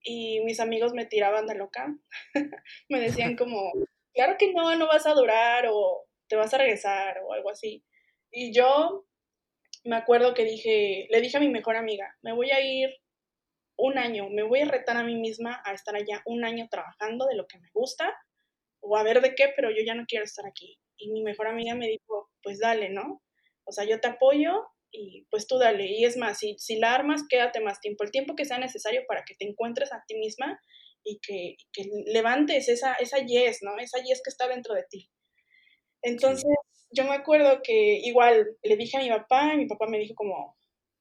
Y 0.04 0.42
mis 0.42 0.60
amigos 0.60 0.94
me 0.94 1.08
tiraban 1.08 1.48
de 1.48 1.56
loca. 1.56 1.88
me 2.88 3.00
decían 3.00 3.36
como, 3.36 3.72
claro 4.14 4.36
que 4.38 4.54
no, 4.54 4.76
no 4.76 4.86
vas 4.86 5.08
a 5.08 5.16
durar 5.16 5.66
o 5.72 6.07
te 6.28 6.36
vas 6.36 6.54
a 6.54 6.58
regresar 6.58 7.20
o 7.26 7.34
algo 7.34 7.50
así. 7.50 7.84
Y 8.32 8.54
yo 8.54 9.06
me 9.84 9.96
acuerdo 9.96 10.34
que 10.34 10.44
dije, 10.44 11.08
le 11.10 11.22
dije 11.22 11.38
a 11.38 11.40
mi 11.40 11.50
mejor 11.50 11.76
amiga, 11.76 12.16
me 12.22 12.34
voy 12.34 12.52
a 12.52 12.62
ir 12.62 12.90
un 13.78 13.98
año, 13.98 14.30
me 14.30 14.44
voy 14.44 14.62
a 14.62 14.66
retar 14.66 14.98
a 14.98 15.04
mí 15.04 15.16
misma 15.16 15.62
a 15.64 15.74
estar 15.74 15.96
allá 15.96 16.22
un 16.26 16.44
año 16.44 16.68
trabajando 16.70 17.26
de 17.28 17.36
lo 17.36 17.48
que 17.48 17.60
me 17.60 17.70
gusta 17.74 18.14
o 18.80 18.98
a 18.98 19.04
ver 19.04 19.22
de 19.22 19.36
qué, 19.36 19.54
pero 19.56 19.70
yo 19.70 19.84
ya 19.86 19.96
no 19.96 20.06
quiero 20.08 20.26
estar 20.26 20.46
aquí. 20.46 20.80
Y 20.98 21.12
mi 21.12 21.24
mejor 21.24 21.48
amiga 21.48 21.76
me 21.76 21.88
dijo, 21.88 22.30
pues 22.42 22.60
dale, 22.60 22.90
¿no? 22.90 23.22
O 23.66 23.72
sea, 23.72 23.86
yo 23.86 24.00
te 24.00 24.08
apoyo 24.08 24.68
y 24.92 25.28
pues 25.30 25.48
tú 25.48 25.58
dale. 25.58 25.86
Y 25.86 26.06
es 26.06 26.18
más, 26.18 26.40
si, 26.40 26.56
si 26.58 26.78
la 26.80 26.96
armas, 26.96 27.24
quédate 27.30 27.60
más 27.60 27.80
tiempo, 27.80 28.04
el 28.04 28.12
tiempo 28.12 28.36
que 28.36 28.46
sea 28.46 28.58
necesario 28.58 29.04
para 29.08 29.24
que 29.26 29.36
te 29.36 29.46
encuentres 29.46 29.94
a 29.94 30.04
ti 30.08 30.16
misma 30.16 30.60
y 31.04 31.20
que, 31.20 31.56
que 31.72 31.84
levantes 32.08 32.68
esa, 32.70 32.94
esa 32.96 33.20
yes, 33.20 33.60
¿no? 33.62 33.78
Esa 33.78 34.00
yes 34.00 34.22
que 34.24 34.30
está 34.30 34.48
dentro 34.48 34.74
de 34.74 34.86
ti. 34.90 35.10
Entonces, 36.08 36.50
yo 36.92 37.04
me 37.04 37.16
acuerdo 37.16 37.62
que 37.62 38.00
igual 38.04 38.48
le 38.64 38.78
dije 38.78 38.98
a 38.98 39.02
mi 39.02 39.10
papá 39.10 39.54
y 39.54 39.58
mi 39.58 39.68
papá 39.68 39.88
me 39.88 40.00
dijo 40.00 40.16
como, 40.16 40.56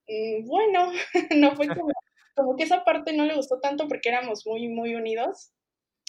mm, 0.09 0.47
bueno, 0.47 0.91
no 1.37 1.55
fue 1.55 1.69
como, 1.69 1.93
como 2.35 2.57
que 2.57 2.65
esa 2.65 2.85
parte 2.85 3.13
no 3.13 3.25
le 3.25 3.37
gustó 3.37 3.61
tanto 3.61 3.87
porque 3.87 4.09
éramos 4.09 4.45
muy, 4.47 4.69
muy 4.69 4.95
unidos. 4.97 5.53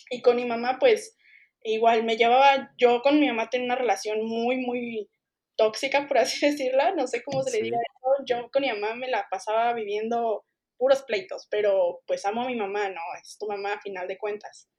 Y 0.09 0.21
con 0.21 0.35
mi 0.35 0.45
mamá, 0.45 0.77
pues, 0.79 1.15
igual 1.61 2.03
me 2.03 2.17
llevaba, 2.17 2.71
yo 2.77 3.01
con 3.01 3.19
mi 3.19 3.27
mamá 3.27 3.49
tenía 3.49 3.65
una 3.65 3.75
relación 3.75 4.25
muy, 4.25 4.57
muy 4.57 5.09
tóxica, 5.57 6.07
por 6.07 6.17
así 6.17 6.39
decirla, 6.45 6.93
no 6.95 7.05
sé 7.05 7.21
cómo 7.23 7.43
se 7.43 7.51
le 7.51 7.63
diga 7.63 7.77
eso. 7.77 8.23
Yo 8.25 8.49
con 8.49 8.63
mi 8.63 8.69
mamá 8.69 8.95
me 8.95 9.09
la 9.09 9.27
pasaba 9.29 9.73
viviendo 9.73 10.43
puros 10.77 11.03
pleitos, 11.03 11.47
pero 11.51 12.01
pues 12.07 12.25
amo 12.25 12.41
a 12.41 12.47
mi 12.47 12.55
mamá, 12.55 12.89
¿no? 12.89 13.01
Es 13.21 13.37
tu 13.37 13.47
mamá 13.47 13.73
a 13.73 13.81
final 13.81 14.07
de 14.07 14.17
cuentas. 14.17 14.69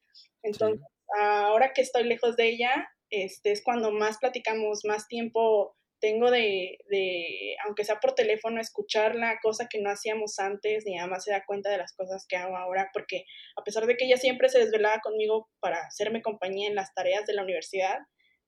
Entonces, 0.42 0.84
ahora 1.20 1.72
que 1.72 1.82
estoy 1.82 2.04
lejos 2.04 2.36
de 2.36 2.48
ella, 2.48 2.88
este, 3.10 3.52
es 3.52 3.62
cuando 3.62 3.90
más 3.90 4.18
platicamos, 4.18 4.84
más 4.84 5.08
tiempo 5.08 5.76
tengo 6.00 6.30
de, 6.30 6.78
de, 6.88 7.56
aunque 7.64 7.84
sea 7.84 7.98
por 8.00 8.14
teléfono, 8.14 8.60
escucharla, 8.60 9.40
cosa 9.42 9.68
que 9.68 9.80
no 9.80 9.90
hacíamos 9.90 10.38
antes, 10.38 10.84
ni 10.86 10.98
además 10.98 11.24
se 11.24 11.32
da 11.32 11.44
cuenta 11.44 11.70
de 11.70 11.78
las 11.78 11.92
cosas 11.92 12.24
que 12.28 12.36
hago 12.36 12.56
ahora, 12.56 12.90
porque 12.92 13.24
a 13.56 13.64
pesar 13.64 13.86
de 13.86 13.96
que 13.96 14.04
ella 14.04 14.16
siempre 14.16 14.48
se 14.48 14.60
desvelaba 14.60 15.00
conmigo 15.00 15.48
para 15.60 15.78
hacerme 15.78 16.22
compañía 16.22 16.68
en 16.68 16.76
las 16.76 16.94
tareas 16.94 17.26
de 17.26 17.34
la 17.34 17.42
universidad, 17.42 17.98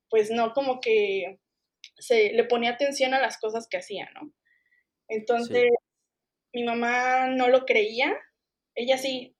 pues 0.08 0.30
no 0.30 0.52
como 0.52 0.80
que 0.80 1.38
se 1.98 2.32
le 2.32 2.44
ponía 2.44 2.70
atención 2.70 3.14
a 3.14 3.20
las 3.20 3.38
cosas 3.38 3.66
que 3.68 3.78
hacía, 3.78 4.08
¿no? 4.14 4.32
Entonces, 5.08 5.70
mi 6.52 6.62
mamá 6.62 7.28
no 7.28 7.48
lo 7.48 7.64
creía, 7.64 8.16
ella 8.76 8.96
sí, 8.96 9.36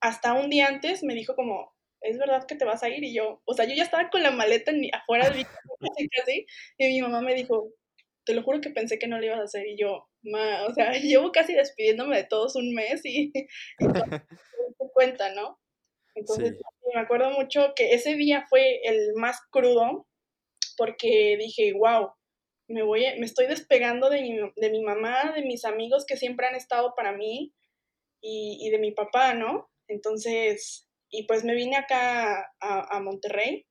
hasta 0.00 0.34
un 0.34 0.50
día 0.50 0.68
antes 0.68 1.02
me 1.02 1.14
dijo 1.14 1.34
como, 1.34 1.73
¿es 2.04 2.18
verdad 2.18 2.46
que 2.46 2.56
te 2.56 2.64
vas 2.64 2.82
a 2.82 2.88
ir? 2.88 3.02
Y 3.02 3.14
yo, 3.14 3.42
o 3.44 3.54
sea, 3.54 3.64
yo 3.66 3.74
ya 3.74 3.82
estaba 3.82 4.10
con 4.10 4.22
la 4.22 4.30
maleta 4.30 4.72
afuera 4.92 5.30
del 5.30 5.46
casi, 6.12 6.46
y 6.78 6.86
mi 6.86 7.02
mamá 7.02 7.20
me 7.20 7.34
dijo, 7.34 7.70
te 8.24 8.34
lo 8.34 8.42
juro 8.42 8.60
que 8.60 8.70
pensé 8.70 8.98
que 8.98 9.06
no 9.06 9.18
lo 9.18 9.26
ibas 9.26 9.40
a 9.40 9.44
hacer, 9.44 9.66
y 9.66 9.76
yo, 9.76 10.08
ma, 10.22 10.64
o 10.66 10.74
sea, 10.74 10.92
llevo 11.02 11.32
casi 11.32 11.54
despidiéndome 11.54 12.16
de 12.16 12.24
todos 12.24 12.56
un 12.56 12.74
mes 12.74 13.00
y, 13.04 13.32
y 13.78 13.86
te 13.88 14.90
cuenta, 14.92 15.34
¿no? 15.34 15.58
Entonces, 16.14 16.60
me 16.94 17.00
acuerdo 17.00 17.30
mucho 17.30 17.72
que 17.74 17.92
ese 17.92 18.14
día 18.14 18.46
fue 18.48 18.80
el 18.84 19.14
más 19.16 19.40
crudo 19.50 20.06
porque 20.76 21.36
dije, 21.38 21.72
wow, 21.72 22.12
me, 22.68 22.82
voy, 22.82 23.04
me 23.18 23.26
estoy 23.26 23.46
despegando 23.46 24.10
de 24.10 24.22
mi, 24.22 24.38
de 24.56 24.70
mi 24.70 24.82
mamá, 24.82 25.32
de 25.32 25.42
mis 25.42 25.64
amigos 25.64 26.04
que 26.06 26.16
siempre 26.16 26.46
han 26.46 26.54
estado 26.54 26.94
para 26.96 27.12
mí 27.12 27.52
y, 28.20 28.58
y 28.60 28.70
de 28.70 28.78
mi 28.78 28.92
papá, 28.92 29.34
¿no? 29.34 29.70
Entonces, 29.88 30.88
y 31.18 31.26
pues 31.26 31.44
me 31.44 31.54
vine 31.54 31.76
acá 31.76 32.50
a, 32.60 32.96
a 32.96 33.00
Monterrey 33.00 33.66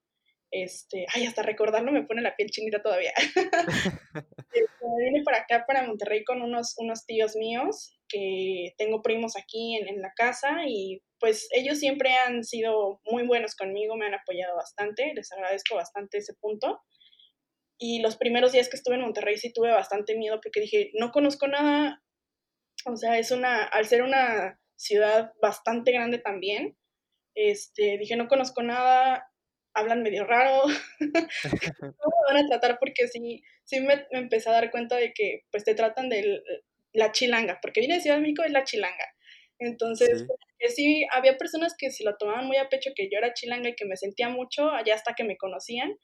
este, 0.53 1.07
ay, 1.11 1.25
hasta 1.25 1.41
recordarlo 1.41 1.91
me 1.91 2.03
pone 2.03 2.21
la 2.21 2.35
piel 2.35 2.49
chinita 2.49 2.81
todavía. 2.81 3.11
Este, 4.53 4.85
vine 5.03 5.23
para 5.23 5.39
acá, 5.39 5.65
para 5.65 5.87
Monterrey, 5.87 6.23
con 6.23 6.43
unos, 6.43 6.75
unos 6.77 7.07
tíos 7.07 7.35
míos, 7.35 7.97
que 8.07 8.75
tengo 8.77 9.01
primos 9.01 9.35
aquí 9.35 9.75
en, 9.75 9.87
en, 9.87 9.99
la 9.99 10.11
casa, 10.15 10.59
y 10.67 11.01
pues 11.19 11.47
ellos 11.51 11.79
siempre 11.79 12.13
han 12.13 12.43
sido 12.43 13.01
muy 13.05 13.25
buenos 13.25 13.55
conmigo, 13.55 13.95
me 13.95 14.05
han 14.05 14.13
apoyado 14.13 14.55
bastante, 14.55 15.11
les 15.15 15.31
agradezco 15.31 15.73
bastante 15.73 16.19
ese 16.19 16.35
punto. 16.39 16.79
Y 17.79 18.03
los 18.03 18.15
primeros 18.15 18.51
días 18.51 18.69
que 18.69 18.77
estuve 18.77 18.93
en 18.93 19.01
Monterrey 19.01 19.37
sí 19.37 19.51
tuve 19.51 19.71
bastante 19.71 20.15
miedo 20.15 20.39
porque 20.39 20.61
dije, 20.61 20.91
no 20.93 21.11
conozco 21.11 21.47
nada, 21.47 22.03
o 22.85 22.95
sea, 22.95 23.17
es 23.17 23.31
una, 23.31 23.63
al 23.63 23.87
ser 23.87 24.03
una 24.03 24.59
ciudad 24.75 25.31
bastante 25.41 25.91
grande 25.91 26.19
también, 26.19 26.77
este, 27.35 27.97
dije, 27.97 28.15
no 28.15 28.27
conozco 28.27 28.63
nada, 28.63 29.29
hablan 29.73 30.03
medio 30.03 30.25
raro, 30.25 30.63
¿cómo 30.99 32.15
me 32.27 32.33
van 32.33 32.45
a 32.45 32.47
tratar? 32.47 32.77
Porque 32.79 33.07
sí, 33.07 33.43
sí 33.63 33.79
me, 33.79 34.05
me, 34.11 34.19
empecé 34.19 34.49
a 34.49 34.53
dar 34.53 34.71
cuenta 34.71 34.95
de 34.97 35.13
que 35.13 35.43
pues 35.51 35.63
te 35.63 35.75
tratan 35.75 36.09
de 36.09 36.41
la 36.93 37.11
chilanga, 37.11 37.59
porque 37.61 37.79
viene 37.79 37.95
de 37.95 38.01
Ciudad 38.01 38.17
de 38.17 38.21
México 38.21 38.43
es 38.43 38.51
la 38.51 38.63
chilanga. 38.63 39.05
Entonces, 39.59 40.25
sí. 40.75 41.05
Había 41.11 41.37
personas 41.37 41.75
que 41.77 41.89
si 41.91 42.03
lo 42.03 42.15
tomaban 42.17 42.45
muy 42.45 42.57
a 42.57 42.69
pecho 42.69 42.91
que 42.95 43.09
yo 43.11 43.17
era 43.17 43.33
chilanga 43.33 43.69
y 43.69 43.75
que 43.75 43.85
me 43.85 43.97
sentía 43.97 44.29
mucho, 44.29 44.69
allá 44.69 44.95
hasta 44.95 45.13
que 45.13 45.23
me 45.23 45.37
conocían. 45.37 45.97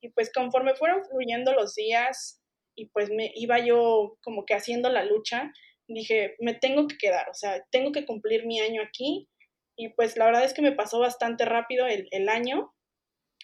Y 0.00 0.10
pues 0.10 0.32
conforme 0.32 0.74
fueron 0.74 1.04
fluyendo 1.04 1.52
los 1.52 1.74
días 1.74 2.42
y 2.74 2.86
pues 2.86 3.10
me 3.10 3.30
iba 3.34 3.58
yo 3.64 4.16
como 4.22 4.44
que 4.44 4.54
haciendo 4.54 4.88
la 4.88 5.04
lucha, 5.04 5.52
dije, 5.86 6.36
me 6.40 6.54
tengo 6.54 6.88
que 6.88 6.96
quedar, 6.96 7.28
o 7.28 7.34
sea, 7.34 7.64
tengo 7.70 7.92
que 7.92 8.04
cumplir 8.04 8.46
mi 8.46 8.60
año 8.60 8.82
aquí. 8.82 9.28
Y 9.76 9.90
pues 9.90 10.16
la 10.16 10.26
verdad 10.26 10.44
es 10.44 10.54
que 10.54 10.62
me 10.62 10.72
pasó 10.72 11.00
bastante 11.00 11.44
rápido 11.44 11.86
el, 11.86 12.08
el 12.10 12.28
año, 12.28 12.72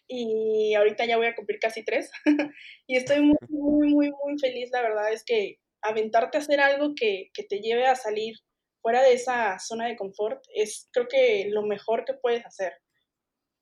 y 0.09 0.75
ahorita 0.75 1.05
ya 1.05 1.19
voy 1.19 1.27
a 1.27 1.35
cumplir 1.35 1.61
casi 1.61 1.85
tres. 1.85 2.11
y 2.87 2.97
estoy 2.97 3.21
muy, 3.21 3.37
muy, 3.49 3.89
muy, 3.89 4.11
muy 4.11 4.39
feliz. 4.41 4.71
La 4.73 4.83
verdad 4.83 5.13
es 5.13 5.23
que 5.23 5.59
aventarte 5.83 6.39
a 6.39 6.41
hacer 6.41 6.61
algo 6.61 6.95
que, 6.97 7.31
que, 7.35 7.45
te 7.45 7.61
lleve 7.61 7.87
a 7.87 7.95
salir 7.95 8.35
fuera 8.81 9.03
de 9.03 9.13
esa 9.13 9.59
zona 9.59 9.87
de 9.87 9.97
confort 9.97 10.43
es 10.55 10.89
creo 10.93 11.07
que 11.09 11.47
lo 11.51 11.63
mejor 11.63 12.05
que 12.05 12.15
puedes 12.15 12.45
hacer. 12.45 12.73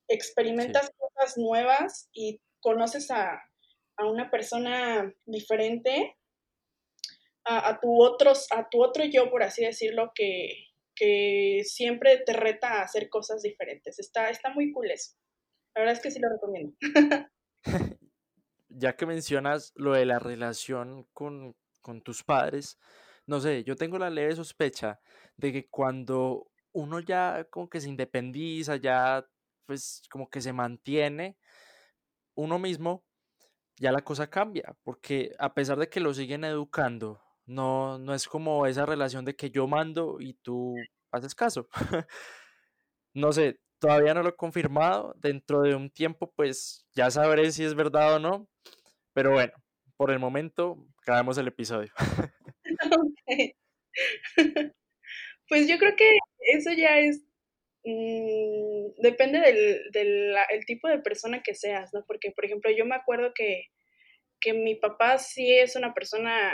Experimentas 0.07 0.85
sí. 0.85 0.91
cosas 0.97 1.37
nuevas 1.37 2.09
y 2.13 2.41
conoces 2.61 3.11
a, 3.11 3.41
a 3.97 4.05
una 4.05 4.31
persona 4.31 5.13
diferente, 5.25 6.15
a, 7.43 7.69
a, 7.69 7.79
tu 7.81 8.01
otros, 8.01 8.47
a 8.51 8.69
tu 8.69 8.81
otro 8.81 9.03
yo, 9.03 9.29
por 9.29 9.43
así 9.43 9.65
decirlo, 9.65 10.11
que, 10.15 10.67
que 10.97 11.61
siempre 11.63 12.17
te 12.25 12.33
reta 12.33 12.79
a 12.79 12.83
hacer 12.83 13.09
cosas 13.09 13.41
diferentes. 13.41 13.99
Está, 13.99 14.29
está 14.29 14.53
muy 14.53 14.71
cool 14.71 14.91
eso. 14.91 15.15
La 15.75 15.81
verdad 15.81 15.95
es 15.95 16.01
que 16.01 16.11
sí 16.11 16.19
lo 16.19 16.29
recomiendo. 16.29 16.75
ya 18.69 18.95
que 18.95 19.05
mencionas 19.05 19.73
lo 19.75 19.93
de 19.93 20.05
la 20.05 20.19
relación 20.19 21.07
con, 21.13 21.55
con, 21.81 22.01
tus 22.01 22.23
padres, 22.23 22.79
no 23.25 23.39
sé, 23.39 23.63
yo 23.63 23.75
tengo 23.75 23.97
la 23.99 24.09
leve 24.09 24.35
sospecha 24.35 24.99
de 25.35 25.51
que 25.51 25.67
cuando 25.67 26.51
uno 26.71 26.99
ya 26.99 27.45
como 27.49 27.69
que 27.69 27.81
se 27.81 27.89
independiza, 27.89 28.77
ya 28.77 29.25
pues 29.65 30.01
como 30.09 30.29
que 30.29 30.41
se 30.41 30.53
mantiene 30.53 31.37
uno 32.35 32.57
mismo, 32.57 33.03
ya 33.79 33.91
la 33.91 34.01
cosa 34.01 34.29
cambia, 34.29 34.75
porque 34.83 35.31
a 35.39 35.53
pesar 35.53 35.77
de 35.77 35.89
que 35.89 35.99
lo 35.99 36.13
siguen 36.13 36.43
educando, 36.43 37.21
no, 37.47 37.97
no 37.99 38.13
es 38.13 38.27
como 38.27 38.67
esa 38.67 38.85
relación 38.85 39.25
de 39.25 39.35
que 39.35 39.49
yo 39.49 39.67
mando 39.67 40.17
y 40.19 40.33
tú 40.35 40.75
haces 41.11 41.33
caso. 41.33 41.67
no 43.13 43.31
sé, 43.33 43.59
Todavía 43.79 44.13
no 44.13 44.23
lo 44.23 44.29
he 44.29 44.35
confirmado. 44.35 45.13
Dentro 45.17 45.61
de 45.61 45.75
un 45.75 45.89
tiempo, 45.89 46.31
pues 46.35 46.87
ya 46.93 47.11
sabré 47.11 47.51
si 47.51 47.63
es 47.63 47.75
verdad 47.75 48.15
o 48.15 48.19
no. 48.19 48.49
Pero 49.13 49.31
bueno, 49.31 49.53
por 49.97 50.11
el 50.11 50.19
momento, 50.19 50.77
acabamos 51.01 51.37
el 51.37 51.47
episodio. 51.47 51.93
Pues 55.49 55.65
yo 55.69 55.77
creo 55.77 55.95
que 55.95 56.17
eso 56.53 56.73
ya 56.73 56.99
es. 56.99 57.23
Mmm, 57.85 59.01
depende 59.01 59.39
del, 59.39 59.91
del 59.93 60.35
el 60.49 60.65
tipo 60.65 60.89
de 60.89 60.99
persona 60.99 61.41
que 61.41 61.55
seas, 61.55 61.89
¿no? 61.93 62.03
Porque, 62.05 62.31
por 62.31 62.43
ejemplo, 62.43 62.69
yo 62.69 62.85
me 62.85 62.95
acuerdo 62.95 63.31
que, 63.33 63.63
que 64.41 64.53
mi 64.53 64.75
papá 64.75 65.19
sí 65.19 65.53
es 65.57 65.77
una 65.77 65.93
persona 65.93 66.53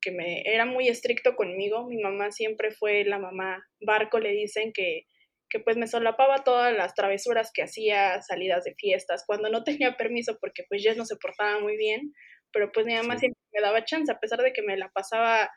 que 0.00 0.12
me 0.12 0.42
era 0.42 0.64
muy 0.64 0.88
estricto 0.88 1.36
conmigo. 1.36 1.86
Mi 1.86 1.98
mamá 1.98 2.30
siempre 2.30 2.70
fue 2.70 3.04
la 3.04 3.18
mamá 3.18 3.64
barco, 3.80 4.18
le 4.18 4.32
dicen 4.32 4.72
que 4.72 5.06
que 5.48 5.60
pues 5.60 5.76
me 5.76 5.86
solapaba 5.86 6.44
todas 6.44 6.74
las 6.76 6.94
travesuras 6.94 7.50
que 7.52 7.62
hacía, 7.62 8.20
salidas 8.22 8.64
de 8.64 8.74
fiestas, 8.74 9.24
cuando 9.26 9.48
no 9.48 9.64
tenía 9.64 9.96
permiso 9.96 10.38
porque 10.40 10.64
pues 10.68 10.82
Jess 10.82 10.96
no 10.96 11.04
se 11.04 11.16
portaba 11.16 11.60
muy 11.60 11.76
bien, 11.76 12.12
pero 12.52 12.70
pues 12.72 12.86
mi 12.86 12.94
mamá 12.94 13.14
sí. 13.14 13.20
siempre 13.20 13.40
me 13.52 13.60
daba 13.60 13.84
chance, 13.84 14.10
a 14.10 14.20
pesar 14.20 14.40
de 14.42 14.52
que 14.52 14.62
me 14.62 14.76
la 14.76 14.90
pasaba 14.90 15.50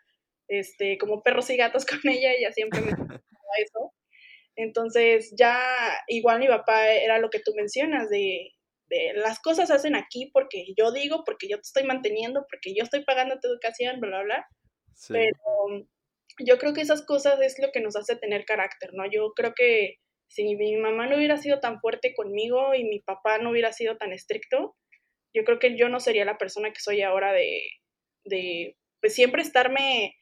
este, 0.48 0.98
como 0.98 1.24
perros 1.24 1.50
y 1.50 1.58
gatos 1.58 1.86
con 1.86 2.00
ella, 2.06 2.34
ella 2.34 2.52
siempre 2.52 2.82
me 2.82 2.92
daba 2.92 3.54
eso. 3.64 3.94
Entonces 4.56 5.34
ya 5.38 5.58
igual 6.08 6.40
mi 6.40 6.48
papá 6.48 6.92
era 6.92 7.20
lo 7.20 7.30
que 7.30 7.40
tú 7.40 7.54
mencionas, 7.56 8.10
de, 8.10 8.52
de 8.90 9.14
las 9.14 9.40
cosas 9.40 9.68
se 9.68 9.74
hacen 9.76 9.96
aquí 9.96 10.30
porque 10.34 10.74
yo 10.78 10.92
digo, 10.92 11.24
porque 11.26 11.48
yo 11.48 11.58
te 11.58 11.62
estoy 11.62 11.84
manteniendo, 11.84 12.46
porque 12.50 12.74
yo 12.76 12.84
estoy 12.84 13.04
pagando 13.04 13.40
tu 13.40 13.48
educación, 13.48 14.00
bla, 14.00 14.10
bla, 14.10 14.24
bla. 14.24 14.48
Sí. 14.96 15.14
Pero 15.14 15.86
yo 16.40 16.58
creo 16.58 16.74
que 16.74 16.82
esas 16.82 17.06
cosas 17.06 17.40
es 17.42 17.60
lo 17.60 17.72
que 17.72 17.82
nos 17.82 17.96
hace 17.96 18.16
tener 18.16 18.46
carácter, 18.46 18.92
¿no? 18.94 19.04
Yo 19.10 19.34
creo 19.36 19.54
que 19.56 19.96
si 20.28 20.56
mi 20.56 20.78
mamá 20.78 21.08
no 21.08 21.18
hubiera 21.18 21.38
sido 21.38 21.60
tan 21.60 21.80
fuerte 21.80 22.14
conmigo 22.16 22.74
y 22.76 22.84
mi 22.84 23.00
papá 23.00 23.40
no 23.40 23.52
hubiera 23.52 23.74
sido 23.74 23.98
tan 23.98 24.14
estricto, 24.14 24.76
yo 25.34 25.44
creo 25.44 25.60
que 25.60 25.78
yo 25.78 25.90
no 25.90 26.00
sería 26.00 26.26
la 26.26 26.38
persona 26.38 26.72
que 26.72 26.80
soy 26.80 27.02
ahora 27.02 27.34
de, 27.34 27.62
de 28.26 28.76
pues 29.02 29.14
siempre 29.14 29.42
estarme 29.42 30.16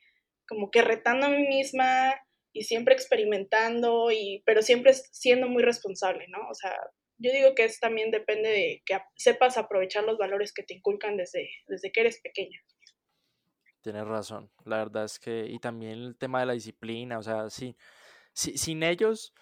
como 0.48 0.72
que 0.72 0.82
retando 0.82 1.28
a 1.28 1.30
mí 1.30 1.48
misma 1.48 2.16
y 2.54 2.64
siempre 2.64 2.96
experimentando, 2.96 4.12
y, 4.12 4.42
pero 4.46 4.62
siempre 4.62 4.94
siendo 4.94 5.48
muy 5.48 5.62
responsable, 5.62 6.26
¿no? 6.30 6.40
O 6.50 6.54
sea, 6.54 6.76
yo 7.18 7.32
digo 7.32 7.56
que 7.56 7.66
es 7.66 7.80
también 7.80 8.12
depende 8.12 8.50
de 8.50 8.84
que 8.86 9.00
sepas 9.16 9.58
aprovechar 9.58 10.04
los 10.04 10.18
valores 10.18 10.54
que 10.54 10.64
te 10.64 10.74
inculcan 10.74 11.18
desde, 11.18 11.50
desde 11.68 11.92
que 11.92 12.02
eres 12.02 12.22
pequeña. 12.22 12.60
Tienes 13.82 14.06
razón, 14.06 14.52
la 14.66 14.78
verdad 14.78 15.06
es 15.06 15.20
que, 15.20 15.46
y 15.48 15.60
también 15.60 15.94
el 15.94 16.18
tema 16.18 16.42
de 16.42 16.46
la 16.48 16.54
disciplina, 16.54 17.20
o 17.20 17.24
sea, 17.24 17.50
sí, 17.50 17.78
sí 18.34 18.58
sin 18.58 18.84
ellos 18.84 19.34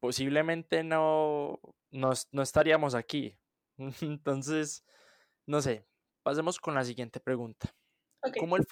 posiblemente 0.00 0.82
no, 0.84 1.60
no, 1.90 2.12
no 2.32 2.42
estaríamos 2.42 2.94
aquí. 2.94 3.38
Entonces, 4.02 4.84
no 5.46 5.60
sé, 5.60 5.86
pasemos 6.22 6.58
con 6.58 6.74
la 6.74 6.84
siguiente 6.84 7.20
pregunta. 7.20 7.74
Okay. 8.22 8.40
¿Cómo, 8.40 8.56
el 8.56 8.66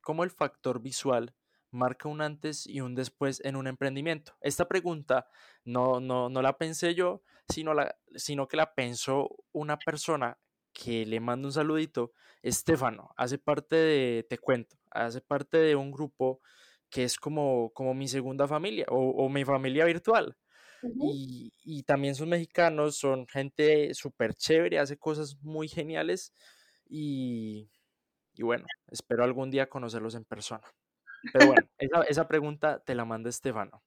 ¿Cómo 0.00 0.24
el 0.24 0.30
factor 0.30 0.80
visual 0.80 1.34
marca 1.72 2.08
un 2.08 2.20
antes 2.20 2.66
y 2.66 2.80
un 2.80 2.94
después 2.94 3.40
en 3.44 3.56
un 3.56 3.66
emprendimiento? 3.66 4.34
Esta 4.40 4.68
pregunta 4.68 5.26
no, 5.64 6.00
no, 6.00 6.28
no 6.28 6.42
la 6.42 6.56
pensé 6.56 6.94
yo, 6.94 7.22
sino, 7.48 7.74
la, 7.74 7.96
sino 8.14 8.46
que 8.46 8.56
la 8.56 8.74
pensó 8.74 9.28
una 9.52 9.78
persona 9.78 10.38
que 10.72 11.04
le 11.06 11.20
mando 11.20 11.48
un 11.48 11.52
saludito, 11.52 12.12
Estefano, 12.42 13.10
hace 13.16 13.38
parte 13.38 13.76
de, 13.76 14.26
te 14.28 14.38
cuento, 14.38 14.76
hace 14.90 15.20
parte 15.20 15.58
de 15.58 15.76
un 15.76 15.92
grupo 15.92 16.40
que 16.90 17.04
es 17.04 17.16
como, 17.16 17.70
como 17.72 17.94
mi 17.94 18.08
segunda 18.08 18.46
familia 18.48 18.86
o, 18.88 18.98
o 19.10 19.28
mi 19.28 19.44
familia 19.44 19.84
virtual. 19.84 20.36
Uh 20.82 20.88
-huh. 20.88 21.10
y, 21.14 21.52
y, 21.64 21.82
también 21.84 22.16
son 22.16 22.28
mexicanos, 22.28 22.96
son 22.96 23.26
gente 23.28 23.94
súper 23.94 24.34
chévere, 24.34 24.80
hace 24.80 24.96
cosas 24.98 25.36
muy 25.40 25.68
geniales 25.68 26.34
y, 26.88 27.70
y, 28.34 28.42
bueno, 28.42 28.66
espero 28.88 29.22
algún 29.22 29.50
día 29.50 29.68
conocerlos 29.68 30.16
en 30.16 30.24
persona. 30.24 30.64
Pero 31.32 31.46
bueno, 31.46 31.68
esa, 32.08 32.26
pregunta 32.26 32.82
te 32.84 32.94
la 32.94 33.04
manda 33.04 33.30
Estefano. 33.30 33.82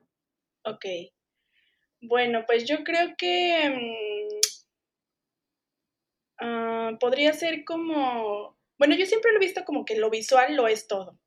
Ok. 0.64 0.86
Bueno, 2.02 2.44
pues 2.46 2.66
yo 2.68 2.84
creo 2.84 3.16
que 3.18 3.74
um, 3.74 4.42
Uh, 6.42 6.98
podría 7.00 7.32
ser 7.34 7.64
como, 7.64 8.58
bueno, 8.78 8.96
yo 8.96 9.06
siempre 9.06 9.32
lo 9.32 9.38
he 9.38 9.46
visto 9.46 9.64
como 9.64 9.86
que 9.86 9.96
lo 9.96 10.10
visual 10.10 10.56
lo 10.56 10.68
es 10.68 10.88
todo. 10.88 11.20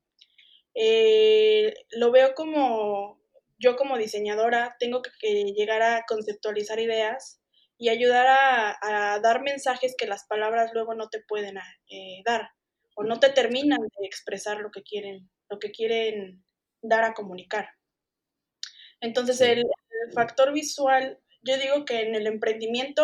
Eh, 0.75 1.73
lo 1.91 2.11
veo 2.11 2.35
como, 2.35 3.19
yo 3.57 3.75
como 3.75 3.97
diseñadora 3.97 4.75
tengo 4.79 5.01
que, 5.01 5.11
llegar 5.55 5.81
a 5.81 6.05
conceptualizar 6.07 6.79
ideas 6.79 7.41
y 7.77 7.89
ayudar 7.89 8.27
a, 8.27 9.13
a, 9.13 9.19
dar 9.19 9.41
mensajes 9.41 9.95
que 9.97 10.07
las 10.07 10.25
palabras 10.27 10.71
luego 10.73 10.93
no 10.93 11.09
te 11.09 11.21
pueden 11.21 11.57
eh, 11.57 12.21
dar 12.25 12.51
o 12.95 13.03
no 13.03 13.19
te 13.19 13.29
terminan 13.29 13.79
de 13.79 14.05
expresar 14.05 14.59
lo 14.59 14.71
que 14.71 14.83
quieren, 14.83 15.29
lo 15.49 15.59
que 15.59 15.71
quieren 15.71 16.43
dar 16.81 17.03
a 17.03 17.13
comunicar. 17.13 17.69
Entonces 19.01 19.39
el, 19.41 19.65
factor 20.13 20.53
visual 20.53 21.19
yo 21.41 21.57
digo 21.57 21.83
que 21.85 22.01
en 22.01 22.15
el 22.15 22.25
emprendimiento, 22.25 23.03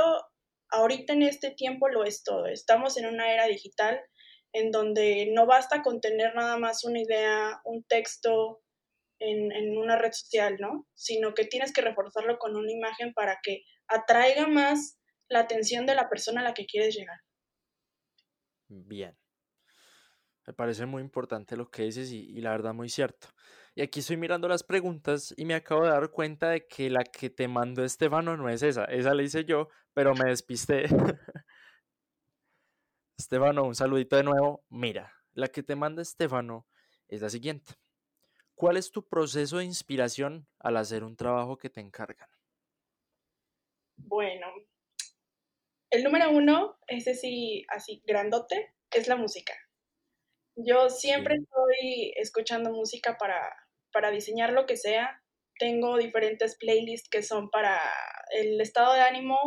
ahorita 0.70 1.14
en 1.14 1.24
este 1.24 1.52
tiempo 1.52 1.90
lo 1.90 2.04
es 2.04 2.24
todo. 2.24 2.48
Estamos 2.48 2.98
en 2.98 3.06
una 3.06 3.32
era 3.34 3.48
digital 3.48 4.00
en 4.54 4.72
donde 4.72 5.30
no 5.34 5.46
basta 5.46 5.84
con 5.84 6.00
tener 6.00 6.34
nada 6.36 6.58
más 6.58 6.84
una 6.86 7.02
idea, 7.02 7.60
un 7.66 7.84
texto 7.84 8.62
en, 9.20 9.52
en 9.52 9.78
una 9.78 9.98
red 9.98 10.14
social, 10.14 10.58
¿no? 10.60 10.88
Sino 10.96 11.34
que 11.34 11.46
tienes 11.46 11.74
que 11.74 11.82
reforzarlo 11.82 12.38
con 12.38 12.56
una 12.56 12.72
imagen 12.72 13.14
para 13.14 13.40
que 13.44 13.64
atraiga 13.88 14.48
más 14.48 14.98
la 15.28 15.40
atención 15.40 15.86
de 15.86 15.96
la 15.96 16.10
persona 16.10 16.42
a 16.42 16.44
la 16.46 16.54
que 16.54 16.66
quieres 16.66 16.96
llegar. 16.96 17.20
Bien. 18.68 19.16
Me 20.48 20.54
parece 20.54 20.86
muy 20.86 21.02
importante 21.02 21.58
lo 21.58 21.70
que 21.72 21.84
dices 21.84 22.12
y, 22.12 22.40
la 22.40 22.52
verdad 22.52 22.74
muy 22.74 22.90
cierto. 22.90 23.28
Y 23.74 23.82
aquí 23.82 24.00
estoy 24.00 24.18
mirando 24.18 24.48
las 24.48 24.64
preguntas 24.64 25.34
y 25.38 25.46
me 25.46 25.56
acabo 25.56 25.84
de 25.84 25.90
dar 25.90 26.12
cuenta 26.12 26.52
de 26.52 26.68
que 26.68 26.90
la 26.90 27.04
que 27.04 27.30
te 27.30 27.48
mandó 27.48 27.84
Estefano 27.84 28.38
no 28.38 28.48
es 28.48 28.62
esa. 28.62 28.86
Esa 28.86 29.16
la 29.16 29.24
hice 29.24 29.44
yo, 29.46 29.70
pero 29.94 30.14
me 30.14 30.30
despisté. 30.30 30.86
Estefano, 33.18 33.64
un 33.64 33.76
saludito 33.76 34.16
de 34.18 34.24
nuevo. 34.24 34.64
Mira, 34.70 35.12
la 35.34 35.48
que 35.48 35.64
te 35.64 35.76
manda 35.76 36.02
Estefano 36.02 36.68
es 37.08 37.22
la 37.22 37.30
siguiente. 37.30 37.74
¿Cuál 38.54 38.78
es 38.78 38.92
tu 38.92 39.08
proceso 39.08 39.58
de 39.58 39.66
inspiración 39.66 40.48
al 40.60 40.78
hacer 40.78 41.04
un 41.04 41.16
trabajo 41.16 41.58
que 41.58 41.70
te 41.70 41.82
encargan? 41.82 42.30
Bueno, 43.98 44.48
el 45.90 46.04
número 46.04 46.30
uno, 46.30 46.78
ese 46.88 47.16
sí, 47.16 47.66
así 47.70 48.04
grandote, 48.06 48.74
es 48.92 49.08
la 49.08 49.16
música. 49.16 49.54
Yo 50.56 50.90
siempre 50.90 51.36
estoy 51.36 52.14
escuchando 52.16 52.72
música 52.72 53.18
para, 53.18 53.54
para 53.92 54.12
diseñar 54.12 54.54
lo 54.54 54.66
que 54.66 54.78
sea. 54.78 55.22
Tengo 55.60 55.98
diferentes 55.98 56.58
playlists 56.58 57.10
que 57.10 57.24
son 57.24 57.50
para 57.50 57.80
el 58.32 58.60
estado 58.62 58.94
de 58.94 59.02
ánimo 59.02 59.38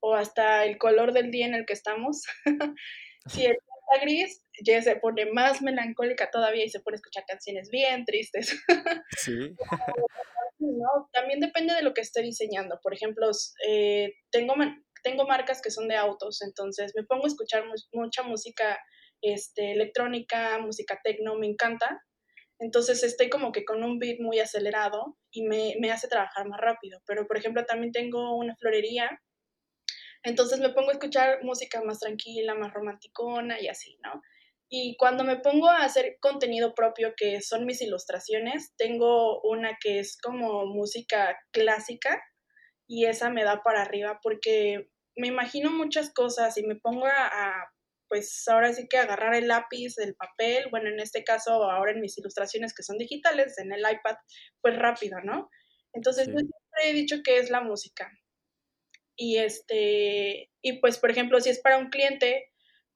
o 0.00 0.14
hasta 0.14 0.64
el 0.64 0.78
color 0.78 1.12
del 1.12 1.30
día 1.30 1.46
en 1.46 1.54
el 1.54 1.66
que 1.66 1.72
estamos. 1.72 2.22
si 3.26 3.46
está 3.46 4.00
gris, 4.02 4.44
ya 4.64 4.80
se 4.82 4.96
pone 4.96 5.26
más 5.26 5.62
melancólica 5.62 6.30
todavía 6.30 6.64
y 6.64 6.70
se 6.70 6.80
pone 6.80 6.94
a 6.94 6.96
escuchar 6.96 7.24
canciones 7.26 7.70
bien 7.70 8.04
tristes. 8.04 8.58
sí. 9.18 9.54
también 11.12 11.40
depende 11.40 11.74
de 11.74 11.82
lo 11.82 11.94
que 11.94 12.00
esté 12.00 12.22
diseñando. 12.22 12.78
Por 12.82 12.94
ejemplo, 12.94 13.30
eh, 13.66 14.14
tengo, 14.30 14.54
tengo 15.02 15.26
marcas 15.26 15.60
que 15.62 15.70
son 15.70 15.88
de 15.88 15.96
autos, 15.96 16.42
entonces 16.42 16.92
me 16.94 17.04
pongo 17.04 17.24
a 17.24 17.28
escuchar 17.28 17.64
mucha 17.92 18.22
música 18.22 18.78
este, 19.24 19.72
electrónica, 19.72 20.58
música 20.58 21.00
techno, 21.02 21.36
me 21.36 21.46
encanta. 21.46 22.02
Entonces 22.58 23.02
estoy 23.02 23.28
como 23.30 23.52
que 23.52 23.64
con 23.64 23.82
un 23.82 23.98
beat 23.98 24.20
muy 24.20 24.38
acelerado 24.38 25.16
y 25.30 25.42
me, 25.42 25.74
me 25.80 25.90
hace 25.90 26.08
trabajar 26.08 26.48
más 26.48 26.60
rápido. 26.60 27.00
Pero, 27.06 27.26
por 27.26 27.36
ejemplo, 27.36 27.64
también 27.64 27.92
tengo 27.92 28.36
una 28.36 28.56
florería 28.56 29.20
entonces 30.24 30.58
me 30.58 30.70
pongo 30.70 30.88
a 30.88 30.94
escuchar 30.94 31.44
música 31.44 31.82
más 31.82 32.00
tranquila, 32.00 32.54
más 32.54 32.72
romanticona 32.72 33.60
y 33.60 33.68
así, 33.68 33.98
¿no? 34.02 34.22
Y 34.70 34.96
cuando 34.96 35.22
me 35.22 35.36
pongo 35.36 35.68
a 35.68 35.84
hacer 35.84 36.16
contenido 36.18 36.74
propio, 36.74 37.12
que 37.14 37.42
son 37.42 37.66
mis 37.66 37.82
ilustraciones, 37.82 38.74
tengo 38.76 39.42
una 39.42 39.76
que 39.80 39.98
es 40.00 40.18
como 40.20 40.64
música 40.64 41.38
clásica 41.52 42.20
y 42.88 43.04
esa 43.04 43.28
me 43.28 43.44
da 43.44 43.62
para 43.62 43.82
arriba 43.82 44.18
porque 44.22 44.88
me 45.14 45.28
imagino 45.28 45.70
muchas 45.70 46.12
cosas 46.12 46.56
y 46.56 46.66
me 46.66 46.76
pongo 46.76 47.06
a, 47.06 47.70
pues 48.08 48.46
ahora 48.48 48.72
sí 48.72 48.86
que 48.88 48.98
agarrar 48.98 49.34
el 49.34 49.48
lápiz, 49.48 49.98
el 49.98 50.14
papel, 50.14 50.66
bueno, 50.70 50.88
en 50.88 51.00
este 51.00 51.24
caso 51.24 51.52
ahora 51.52 51.92
en 51.92 52.00
mis 52.00 52.16
ilustraciones 52.18 52.74
que 52.74 52.82
son 52.82 52.98
digitales, 52.98 53.58
en 53.58 53.72
el 53.72 53.80
iPad, 53.80 54.16
pues 54.60 54.76
rápido, 54.76 55.20
¿no? 55.22 55.48
Entonces 55.92 56.26
yo 56.26 56.38
siempre 56.38 56.90
he 56.90 56.92
dicho 56.92 57.16
que 57.24 57.38
es 57.38 57.50
la 57.50 57.60
música. 57.60 58.10
Y 59.16 59.38
este, 59.38 60.50
y 60.62 60.80
pues 60.80 60.98
por 60.98 61.10
ejemplo, 61.10 61.40
si 61.40 61.50
es 61.50 61.60
para 61.60 61.78
un 61.78 61.90
cliente, 61.90 62.50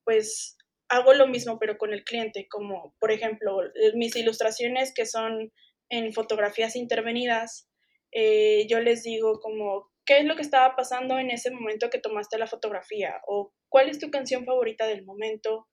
pues 0.04 0.56
hago 0.88 1.12
lo 1.12 1.26
mismo 1.26 1.58
pero 1.58 1.78
con 1.78 1.92
el 1.92 2.04
cliente, 2.04 2.48
como 2.48 2.94
por 2.98 3.12
ejemplo 3.12 3.60
mis 3.94 4.16
ilustraciones 4.16 4.92
que 4.94 5.06
son 5.06 5.52
en 5.90 6.12
fotografías 6.12 6.76
intervenidas, 6.76 7.68
eh, 8.12 8.66
yo 8.68 8.80
les 8.80 9.02
digo 9.02 9.40
como, 9.40 9.90
¿qué 10.08 10.20
es 10.20 10.24
lo 10.24 10.36
que 10.36 10.42
estaba 10.42 10.74
pasando 10.74 11.18
en 11.18 11.30
ese 11.30 11.50
momento 11.50 11.90
que 11.90 11.98
tomaste 11.98 12.38
la 12.38 12.46
fotografía? 12.46 13.20
¿O 13.26 13.52
cuál 13.68 13.90
es 13.90 13.98
tu 13.98 14.10
canción 14.10 14.46
favorita 14.46 14.86
del 14.86 15.04
momento? 15.04 15.68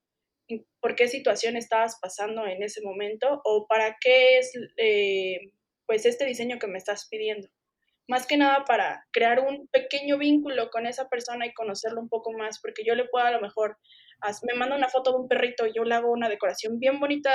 ¿Por 0.82 0.96
qué 0.96 1.08
situación 1.08 1.56
estabas 1.56 1.98
pasando 2.02 2.46
en 2.46 2.62
ese 2.62 2.82
momento? 2.82 3.42
¿O 3.46 3.66
para 3.66 3.96
qué 4.02 4.38
es 4.38 4.52
eh, 4.76 5.40
pues 5.86 6.06
este 6.06 6.26
diseño 6.26 6.60
que 6.60 6.68
me 6.68 6.78
estás 6.78 7.08
pidiendo? 7.10 7.48
más 8.08 8.28
que 8.28 8.38
nada 8.38 8.66
para 8.66 9.04
crear 9.12 9.40
un 9.40 9.68
pequeño 9.70 10.18
vínculo 10.18 10.70
con 10.70 10.86
esa 10.86 11.10
persona 11.10 11.46
y 11.46 11.54
conocerlo 11.54 12.02
un 12.02 12.10
poco 12.10 12.32
más, 12.34 12.60
porque 12.62 12.84
yo 12.86 12.94
le 12.94 13.06
puedo 13.06 13.26
a 13.26 13.32
lo 13.32 13.42
mejor, 13.42 13.78
me 14.44 14.54
manda 14.54 14.76
una 14.76 14.90
foto 14.90 15.12
de 15.12 15.18
un 15.18 15.28
perrito 15.28 15.66
y 15.66 15.74
yo 15.74 15.84
le 15.84 15.96
hago 15.96 16.12
una 16.12 16.30
decoración 16.30 16.80
bien 16.80 17.00
bonita 17.00 17.32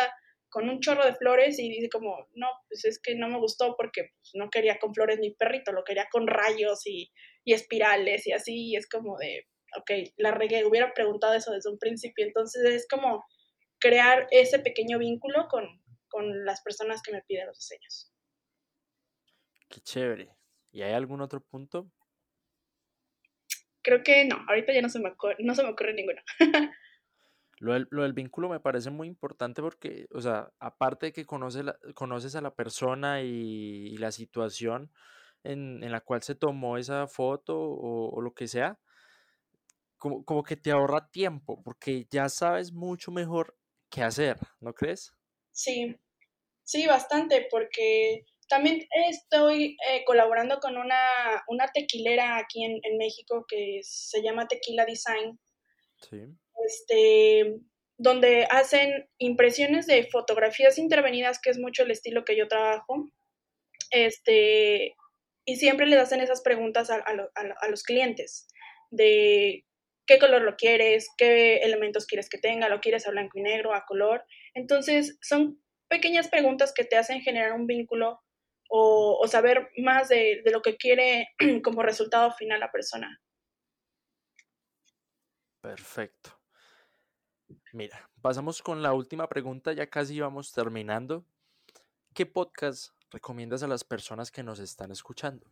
con 0.51 0.69
un 0.69 0.81
chorro 0.81 1.07
de 1.07 1.15
flores 1.15 1.59
y 1.59 1.69
dice 1.69 1.89
como, 1.89 2.29
no, 2.35 2.49
pues 2.69 2.85
es 2.85 3.01
que 3.01 3.15
no 3.15 3.29
me 3.29 3.39
gustó 3.39 3.77
porque 3.77 4.11
pues, 4.21 4.31
no 4.35 4.51
quería 4.51 4.79
con 4.79 4.93
flores 4.93 5.19
ni 5.21 5.33
perrito, 5.33 5.73
lo 5.73 5.85
quería 5.85 6.09
con 6.11 6.27
rayos 6.27 6.87
y, 6.87 7.13
y 7.45 7.55
espirales 7.55 8.27
y 8.27 8.33
así, 8.33 8.71
y 8.71 8.77
es 8.77 8.89
como 8.89 9.17
de, 9.17 9.47
ok, 9.79 10.13
la 10.17 10.33
regué, 10.33 10.65
hubiera 10.65 10.93
preguntado 10.93 11.35
eso 11.35 11.53
desde 11.53 11.71
un 11.71 11.79
principio, 11.79 12.27
entonces 12.27 12.65
es 12.65 12.89
como 12.89 13.25
crear 13.79 14.27
ese 14.31 14.59
pequeño 14.59 14.99
vínculo 14.99 15.47
con, 15.49 15.67
con 16.09 16.45
las 16.45 16.61
personas 16.63 17.01
que 17.01 17.13
me 17.13 17.23
piden 17.23 17.47
los 17.47 17.57
diseños. 17.57 18.13
Qué 19.69 19.81
chévere. 19.81 20.29
¿Y 20.73 20.83
hay 20.83 20.93
algún 20.93 21.21
otro 21.21 21.41
punto? 21.41 21.91
Creo 23.83 24.03
que 24.03 24.25
no, 24.25 24.45
ahorita 24.49 24.73
ya 24.73 24.83
no 24.83 24.89
se 24.89 24.99
me, 24.99 25.15
no 25.39 25.55
se 25.55 25.63
me 25.63 25.71
ocurre 25.71 25.95
ninguno. 25.95 26.21
lo, 27.61 27.75
del, 27.75 28.13
vínculo 28.13 28.49
me 28.49 28.59
parece 28.59 28.91
muy 28.91 29.07
importante 29.07 29.63
porque, 29.63 30.09
o 30.13 30.21
sea, 30.21 30.51
aparte 30.59 31.07
de 31.07 31.13
que 31.13 31.27
conoces, 31.27 31.65
conoces 31.95 32.35
a 32.35 32.41
la 32.41 32.55
persona 32.55 33.23
y, 33.23 33.97
la 33.99 34.11
situación 34.11 34.91
en, 35.45 35.89
la 35.91 36.01
cual 36.01 36.23
se 36.23 36.35
tomó 36.35 36.79
esa 36.79 37.07
foto 37.07 37.57
o, 37.57 38.21
lo 38.21 38.35
que 38.35 38.49
sea, 38.49 38.81
como, 39.99 40.25
como 40.25 40.43
que 40.43 40.57
te 40.57 40.71
ahorra 40.71 41.11
tiempo 41.11 41.63
porque 41.63 42.07
ya 42.11 42.29
sabes 42.29 42.73
mucho 42.73 43.13
mejor 43.13 43.57
qué 43.91 44.03
hacer, 44.03 44.39
¿no 44.61 44.73
crees? 44.73 45.13
Sí, 45.53 45.95
sí, 46.63 46.87
bastante, 46.87 47.47
porque 47.51 48.25
también 48.51 48.87
estoy 49.09 49.77
eh, 49.89 50.05
colaborando 50.05 50.59
con 50.59 50.77
una, 50.77 51.73
tequilera 51.73 52.37
aquí 52.37 52.65
en, 52.65 52.99
México 52.99 53.47
que 53.47 53.81
se 53.83 54.23
llama 54.23 54.49
Tequila 54.49 54.85
Design. 54.85 55.39
Sí. 56.09 56.27
Este, 56.67 57.57
donde 57.97 58.47
hacen 58.51 59.09
impresiones 59.19 59.87
de 59.87 60.09
fotografías 60.11 60.79
intervenidas, 60.79 61.41
que 61.41 61.51
es 61.51 61.59
mucho 61.59 61.83
el 61.83 61.91
estilo 61.91 62.25
que 62.25 62.37
yo 62.37 62.49
trabajo. 62.49 63.11
Este, 63.91 64.95
y 65.45 65.57
siempre 65.57 65.87
les 65.87 65.99
hacen 65.99 66.21
esas 66.21 66.43
preguntas 66.43 66.91
a, 66.91 66.97
a 67.05 67.69
los 67.69 67.83
clientes 67.83 68.47
de 68.91 69.65
qué 70.07 70.19
color 70.19 70.43
lo 70.43 70.57
quieres, 70.57 71.09
qué 71.17 71.59
elementos 71.59 72.07
quieres 72.07 72.29
que 72.29 72.39
tenga, 72.39 72.69
lo 72.69 72.81
quieres 72.81 73.07
a 73.07 73.11
blanco 73.11 73.39
y 73.39 73.43
negro, 73.43 73.75
a 73.75 73.85
color. 73.87 74.25
Entonces, 74.55 75.19
son 75.23 75.63
pequeñas 75.89 76.29
preguntas 76.29 76.73
que 76.75 76.85
te 76.85 76.97
hacen 76.97 77.21
generar 77.21 77.53
un 77.53 77.67
vínculo 77.67 78.21
o, 78.73 79.27
saber 79.27 79.71
más 79.79 80.09
de, 80.09 80.43
lo 80.47 80.63
que 80.63 80.77
quiere 80.77 81.29
como 81.65 81.83
resultado 81.83 82.33
final 82.33 82.61
la 82.61 82.71
persona. 82.71 83.21
Perfecto. 85.61 86.40
Mira, 87.73 88.11
pasamos 88.21 88.63
con 88.63 88.83
la 88.83 88.93
última 88.93 89.29
pregunta, 89.29 89.73
ya 89.73 89.89
casi 89.89 90.19
vamos 90.19 90.53
terminando. 90.53 91.25
¿Qué 92.15 92.27
podcast 92.27 92.93
recomiendas 93.11 93.63
a 93.63 93.69
las 93.69 93.85
personas 93.85 94.33
que 94.33 94.43
nos 94.43 94.59
están 94.59 94.91
escuchando? 94.91 95.47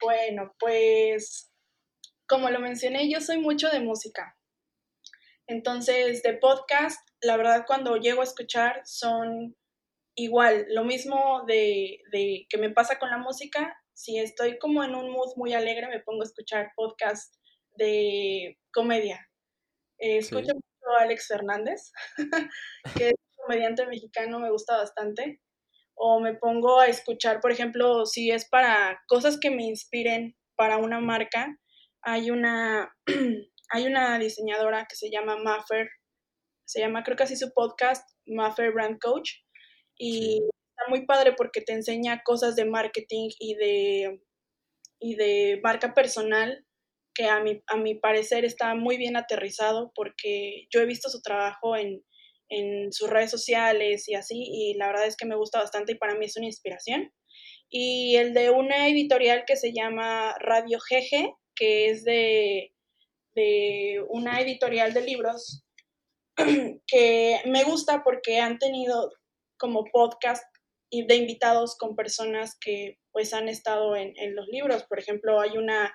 Bueno, 0.00 0.54
pues 0.58 1.52
como 2.26 2.48
lo 2.48 2.60
mencioné, 2.60 3.10
yo 3.10 3.20
soy 3.20 3.38
mucho 3.40 3.68
de 3.68 3.80
música. 3.80 4.38
Entonces, 5.46 6.22
de 6.22 6.32
podcast, 6.34 7.06
la 7.20 7.36
verdad 7.36 7.64
cuando 7.66 7.96
llego 7.96 8.22
a 8.22 8.24
escuchar 8.24 8.80
son 8.86 9.54
igual, 10.14 10.64
lo 10.70 10.84
mismo 10.84 11.44
de, 11.46 11.98
que 12.48 12.58
me 12.58 12.70
pasa 12.70 12.98
con 12.98 13.10
la 13.10 13.18
música, 13.18 13.76
si 13.92 14.18
estoy 14.18 14.58
como 14.58 14.82
en 14.82 14.94
un 14.94 15.10
mood 15.10 15.36
muy 15.36 15.52
alegre, 15.52 15.88
me 15.88 16.00
pongo 16.00 16.22
a 16.22 16.26
escuchar 16.26 16.72
podcast 16.74 17.34
de 17.76 18.58
comedia. 18.72 19.29
Eh, 20.00 20.18
escucho 20.18 20.54
mucho 20.54 20.96
a 20.98 21.02
Alex 21.02 21.28
Fernández, 21.28 21.92
que 22.96 23.08
es 23.08 23.12
un 23.12 23.44
comediante 23.44 23.86
mexicano, 23.86 24.40
me 24.40 24.50
gusta 24.50 24.76
bastante. 24.76 25.40
O 25.94 26.20
me 26.20 26.34
pongo 26.34 26.80
a 26.80 26.86
escuchar, 26.86 27.40
por 27.40 27.52
ejemplo, 27.52 28.06
si 28.06 28.30
es 28.30 28.48
para 28.48 29.02
cosas 29.06 29.38
que 29.38 29.50
me 29.50 29.64
inspiren 29.64 30.34
para 30.56 30.78
una 30.78 30.98
marca, 31.00 31.58
hay 32.02 32.30
una, 32.30 32.96
hay 33.70 33.86
una 33.86 34.18
diseñadora 34.18 34.86
que 34.88 34.96
se 34.96 35.10
llama 35.10 35.36
Maffer, 35.36 35.90
se 36.64 36.80
llama, 36.80 37.02
creo 37.02 37.16
que 37.16 37.24
así 37.24 37.36
su 37.36 37.52
podcast, 37.52 38.08
Maffer 38.26 38.72
Brand 38.72 38.98
Coach. 38.98 39.30
Y 39.98 40.40
está 40.70 40.88
muy 40.88 41.04
padre 41.04 41.34
porque 41.36 41.60
te 41.60 41.74
enseña 41.74 42.22
cosas 42.24 42.56
de 42.56 42.64
marketing 42.64 43.28
y 43.38 43.54
de 43.56 44.22
y 45.00 45.16
de 45.16 45.60
marca 45.62 45.94
personal 45.94 46.64
que 47.20 47.28
a 47.28 47.40
mi, 47.40 47.62
a 47.66 47.76
mi 47.76 47.96
parecer 47.96 48.46
está 48.46 48.74
muy 48.74 48.96
bien 48.96 49.14
aterrizado 49.14 49.92
porque 49.94 50.66
yo 50.72 50.80
he 50.80 50.86
visto 50.86 51.10
su 51.10 51.20
trabajo 51.20 51.76
en, 51.76 52.02
en 52.48 52.90
sus 52.94 53.10
redes 53.10 53.30
sociales 53.30 54.08
y 54.08 54.14
así, 54.14 54.42
y 54.42 54.74
la 54.78 54.86
verdad 54.86 55.06
es 55.06 55.16
que 55.18 55.26
me 55.26 55.36
gusta 55.36 55.60
bastante 55.60 55.92
y 55.92 55.96
para 55.96 56.14
mí 56.14 56.24
es 56.24 56.38
una 56.38 56.46
inspiración. 56.46 57.12
Y 57.68 58.16
el 58.16 58.32
de 58.32 58.48
una 58.48 58.88
editorial 58.88 59.44
que 59.46 59.56
se 59.56 59.72
llama 59.74 60.34
Radio 60.40 60.78
GG, 60.78 61.34
que 61.54 61.90
es 61.90 62.04
de, 62.04 62.72
de 63.34 64.02
una 64.08 64.40
editorial 64.40 64.94
de 64.94 65.02
libros 65.02 65.62
que 66.86 67.42
me 67.44 67.64
gusta 67.64 68.02
porque 68.02 68.38
han 68.38 68.58
tenido 68.58 69.12
como 69.58 69.84
podcast 69.92 70.42
de 70.90 71.14
invitados 71.16 71.76
con 71.76 71.96
personas 71.96 72.56
que 72.58 72.96
pues 73.12 73.34
han 73.34 73.50
estado 73.50 73.94
en, 73.94 74.14
en 74.16 74.34
los 74.34 74.48
libros. 74.48 74.84
Por 74.84 74.98
ejemplo, 74.98 75.38
hay 75.38 75.58
una 75.58 75.92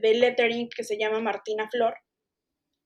de 0.00 0.14
lettering 0.14 0.68
que 0.68 0.84
se 0.84 0.98
llama 0.98 1.20
Martina 1.20 1.68
Flor, 1.70 1.94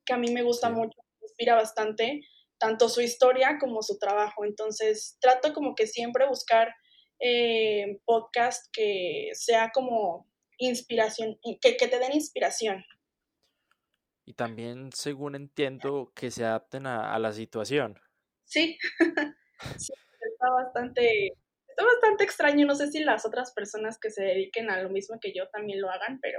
que 0.05 0.13
a 0.13 0.19
mí 0.19 0.31
me 0.31 0.43
gusta 0.43 0.71
mucho, 0.71 0.99
me 1.21 1.27
inspira 1.27 1.55
bastante, 1.55 2.23
tanto 2.59 2.89
su 2.89 3.01
historia 3.01 3.59
como 3.59 3.83
su 3.83 3.99
trabajo. 3.99 4.45
Entonces, 4.45 5.19
trato 5.21 5.53
como 5.53 5.75
que 5.75 5.87
siempre 5.87 6.27
buscar 6.27 6.75
eh, 7.21 7.99
podcast 8.05 8.67
que 8.73 9.31
sea 9.33 9.71
como 9.73 10.29
inspiración, 10.59 11.39
que, 11.61 11.77
que 11.77 11.89
te 11.89 11.99
den 11.99 12.15
inspiración. 12.15 12.85
Y 14.29 14.35
también, 14.35 14.91
según 14.93 15.37
entiendo, 15.37 16.13
que 16.15 16.33
se 16.33 16.45
adapten 16.45 16.87
a, 16.87 17.19
la 17.19 17.33
situación. 17.33 17.99
Sí. 18.49 18.79
está 19.59 20.51
bastante, 20.51 21.33
está 21.67 21.85
bastante 21.85 22.23
extraño. 22.23 22.65
No 22.65 22.77
sé 22.77 22.93
si 22.93 23.03
las 23.03 23.27
otras 23.27 23.53
personas 23.53 23.99
que 23.99 24.11
se 24.11 24.23
dediquen 24.23 24.71
a 24.71 24.81
lo 24.81 24.89
mismo 24.89 25.19
que 25.21 25.33
yo 25.35 25.49
también 25.49 25.81
lo 25.81 25.91
hagan, 25.91 26.21
pero, 26.21 26.39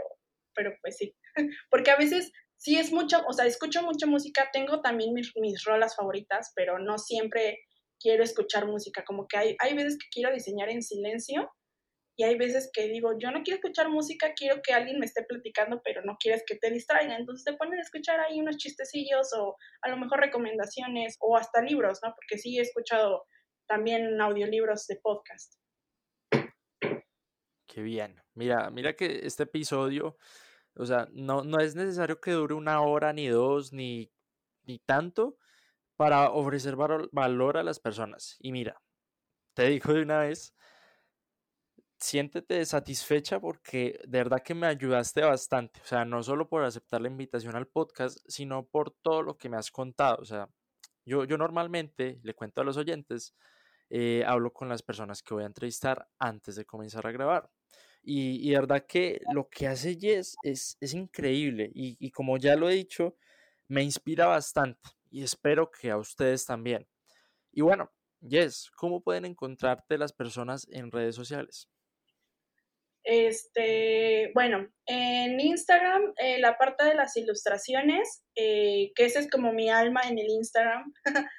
pero 0.58 0.74
pues 0.82 0.98
sí. 0.98 1.16
Porque 1.72 1.92
a 1.92 1.98
veces 1.98 2.32
sí 2.58 2.78
es 2.78 2.92
mucho, 2.92 3.24
o 3.28 3.34
sea, 3.34 3.46
escucho 3.46 3.84
mucha 3.84 4.08
música, 4.08 4.50
tengo 4.52 4.82
también 4.82 5.14
mis, 5.14 5.32
mis 5.36 5.64
rolas 5.64 5.96
favoritas, 5.96 6.52
pero 6.56 6.80
no 6.80 6.98
siempre 6.98 7.60
quiero 8.00 8.24
escuchar 8.24 8.66
música. 8.66 9.04
Como 9.06 9.28
que 9.28 9.38
hay, 9.38 9.56
hay 9.60 9.76
veces 9.76 9.98
que 9.98 10.08
quiero 10.12 10.34
diseñar 10.34 10.70
en 10.70 10.82
silencio 10.82 11.50
y 12.20 12.24
hay 12.24 12.36
veces 12.36 12.72
que 12.74 12.88
digo, 12.88 13.12
yo 13.20 13.30
no 13.30 13.44
quiero 13.44 13.58
escuchar 13.58 13.90
música, 13.90 14.34
quiero 14.36 14.60
que 14.64 14.74
alguien 14.74 15.00
me 15.00 15.06
esté 15.06 15.24
platicando, 15.24 15.80
pero 15.84 16.02
no 16.04 16.18
quieres 16.20 16.44
que 16.48 16.56
te 16.56 16.72
distraiga. 16.72 17.16
Entonces 17.16 17.46
te 17.46 17.56
pones 17.56 17.78
a 17.78 17.84
escuchar 17.84 18.20
ahí 18.20 18.42
unos 18.42 18.58
chistecillos 18.58 19.32
o 19.38 19.56
a 19.84 19.90
lo 19.90 19.98
mejor 19.98 20.20
recomendaciones 20.20 21.16
o 21.20 21.38
hasta 21.38 21.62
libros, 21.62 22.00
¿no? 22.04 22.10
Porque 22.16 22.40
sí 22.40 22.58
he 22.58 22.62
escuchado 22.62 23.24
también 23.68 24.20
audiolibros 24.20 24.88
de 24.88 24.96
podcast. 24.96 25.54
Qué 27.68 27.82
bien. 27.84 28.20
Mira, 28.34 28.72
mira 28.72 28.94
que 28.94 29.20
este 29.24 29.44
episodio, 29.44 30.18
o 30.78 30.86
sea, 30.86 31.08
no, 31.12 31.44
no 31.44 31.60
es 31.60 31.76
necesario 31.76 32.20
que 32.20 32.32
dure 32.32 32.54
una 32.54 32.82
hora, 32.82 33.14
ni 33.14 33.28
dos, 33.28 33.74
ni, 33.74 34.12
ni 34.64 34.80
tanto 34.80 35.38
para 35.98 36.32
ofrecer 36.32 36.76
valor 36.76 37.58
a 37.58 37.64
las 37.64 37.80
personas. 37.80 38.38
Y 38.40 38.52
mira, 38.52 38.82
te 39.56 39.68
digo 39.68 39.94
de 39.94 40.04
una 40.04 40.20
vez, 40.20 40.54
siéntete 42.00 42.64
satisfecha 42.66 43.40
porque 43.40 44.00
de 44.08 44.20
verdad 44.20 44.44
que 44.44 44.54
me 44.56 44.68
ayudaste 44.68 45.22
bastante. 45.22 45.82
O 45.82 45.86
sea, 45.86 46.06
no 46.06 46.22
solo 46.24 46.48
por 46.48 46.64
aceptar 46.64 47.02
la 47.02 47.08
invitación 47.08 47.56
al 47.56 47.68
podcast, 47.68 48.20
sino 48.28 48.68
por 48.68 48.92
todo 49.02 49.24
lo 49.24 49.38
que 49.38 49.50
me 49.50 49.58
has 49.58 49.72
contado. 49.72 50.18
O 50.22 50.26
sea, 50.26 50.50
yo, 51.06 51.24
yo 51.26 51.38
normalmente 51.38 52.20
le 52.24 52.34
cuento 52.36 52.62
a 52.62 52.64
los 52.64 52.78
oyentes, 52.78 53.36
eh, 53.90 54.24
hablo 54.28 54.54
con 54.54 54.70
las 54.70 54.84
personas 54.84 55.24
que 55.24 55.34
voy 55.34 55.44
a 55.44 55.48
entrevistar 55.48 56.08
antes 56.20 56.56
de 56.56 56.66
comenzar 56.66 57.08
a 57.08 57.12
grabar. 57.12 57.50
Y, 58.10 58.52
de 58.52 58.56
verdad 58.56 58.86
que 58.88 59.20
lo 59.34 59.50
que 59.50 59.68
hace 59.68 59.98
Jess 60.00 60.38
es, 60.42 60.78
es 60.80 60.94
increíble 60.94 61.70
y, 61.74 61.98
y 62.00 62.10
como 62.12 62.38
ya 62.38 62.56
lo 62.56 62.70
he 62.70 62.74
dicho, 62.74 63.18
me 63.68 63.84
inspira 63.84 64.28
bastante 64.28 64.90
y 65.12 65.24
espero 65.24 65.70
que 65.70 65.92
a 65.92 65.98
ustedes 65.98 66.46
también. 66.46 66.88
Y 67.52 67.62
bueno, 67.62 67.92
Jess, 68.22 68.72
¿cómo 68.78 69.02
pueden 69.02 69.26
encontrarte 69.26 69.98
las 69.98 70.14
personas 70.14 70.68
en 70.72 70.90
redes 70.90 71.16
sociales? 71.16 71.70
Este, 73.04 74.32
bueno, 74.34 74.68
en 74.86 75.40
Instagram, 75.40 76.14
eh, 76.18 76.40
la 76.40 76.58
parte 76.58 76.84
de 76.84 76.94
las 76.94 77.16
ilustraciones, 77.16 78.24
eh, 78.36 78.92
que 78.96 79.06
ese 79.06 79.20
es 79.20 79.30
como 79.30 79.54
mi 79.54 79.70
alma 79.70 80.02
en 80.10 80.20
el 80.20 80.28
Instagram, 80.28 80.94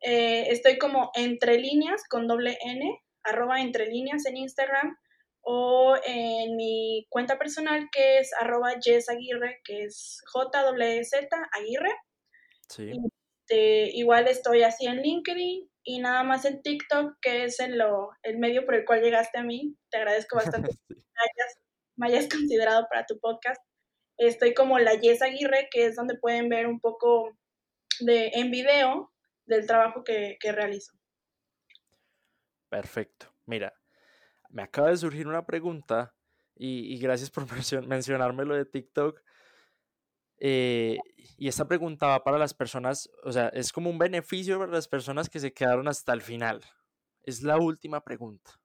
eh, 0.00 0.46
estoy 0.48 0.78
como 0.78 1.10
entre 1.14 1.58
líneas 1.58 2.04
con 2.08 2.26
doble 2.26 2.56
N, 2.64 2.98
arroba 3.22 3.60
entre 3.60 3.86
líneas 3.86 4.24
en 4.24 4.38
Instagram, 4.38 4.96
o 5.42 5.96
en 6.06 6.56
mi 6.56 7.06
cuenta 7.08 7.38
personal 7.38 7.88
que 7.90 8.18
es 8.18 8.32
arroba 8.40 8.70
Aguirre, 8.70 9.60
que 9.64 9.84
es 9.84 10.22
J-Z 10.32 11.48
Aguirre. 11.52 11.94
Sí. 12.68 12.92
Este, 13.50 13.90
igual 13.96 14.28
estoy 14.28 14.62
así 14.62 14.86
en 14.86 15.02
LinkedIn 15.02 15.68
y 15.82 15.98
nada 15.98 16.22
más 16.22 16.44
en 16.44 16.62
TikTok, 16.62 17.16
que 17.20 17.44
es 17.44 17.58
en 17.58 17.78
lo, 17.78 18.10
el 18.22 18.38
medio 18.38 18.64
por 18.64 18.76
el 18.76 18.84
cual 18.84 19.02
llegaste 19.02 19.38
a 19.38 19.42
mí. 19.42 19.76
Te 19.90 19.96
agradezco 19.96 20.36
bastante 20.36 20.68
que 20.88 20.94
me 21.96 22.06
hayas, 22.06 22.28
considerado 22.28 22.86
para 22.88 23.06
tu 23.06 23.18
podcast. 23.18 23.60
Estoy 24.18 24.54
como 24.54 24.78
la 24.78 24.94
Yes 24.94 25.20
Aguirre, 25.20 25.68
que 25.70 25.86
es 25.86 25.96
donde 25.96 26.16
pueden 26.16 26.48
ver 26.48 26.68
un 26.68 26.78
poco 26.78 27.36
de, 28.00 28.30
en 28.34 28.52
video 28.52 29.12
del 29.46 29.66
trabajo 29.66 30.04
que, 30.04 30.38
realizo. 30.42 30.92
Perfecto. 32.68 33.34
Mira, 33.46 33.74
me 34.50 34.62
acaba 34.62 34.90
de 34.90 34.96
surgir 34.96 35.26
una 35.26 35.46
pregunta 35.46 36.14
y, 36.56 36.98
gracias 36.98 37.30
por 37.30 37.46
mencionarme 37.86 38.44
lo 38.44 38.54
de 38.54 38.66
TikTok. 38.66 39.22
Eh, 40.42 40.98
y 41.36 41.48
esta 41.48 41.66
pregunta 41.66 42.06
va 42.06 42.24
para 42.24 42.38
las 42.38 42.54
personas, 42.54 43.10
o 43.24 43.32
sea, 43.32 43.48
es 43.48 43.72
como 43.72 43.90
un 43.90 43.98
beneficio 43.98 44.58
para 44.58 44.72
las 44.72 44.88
personas 44.88 45.28
que 45.28 45.40
se 45.40 45.52
quedaron 45.52 45.88
hasta 45.88 46.12
el 46.12 46.22
final. 46.22 46.62
Es 47.22 47.42
la 47.42 47.58
última 47.58 48.02
pregunta. 48.02 48.60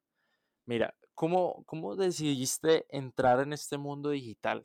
Mira, 0.66 0.96
¿cómo, 1.14 1.64
cómo 1.66 1.96
decidiste 1.96 2.86
entrar 2.90 3.40
en 3.42 3.54
este 3.54 3.78
mundo 3.78 4.10
digital? 4.10 4.64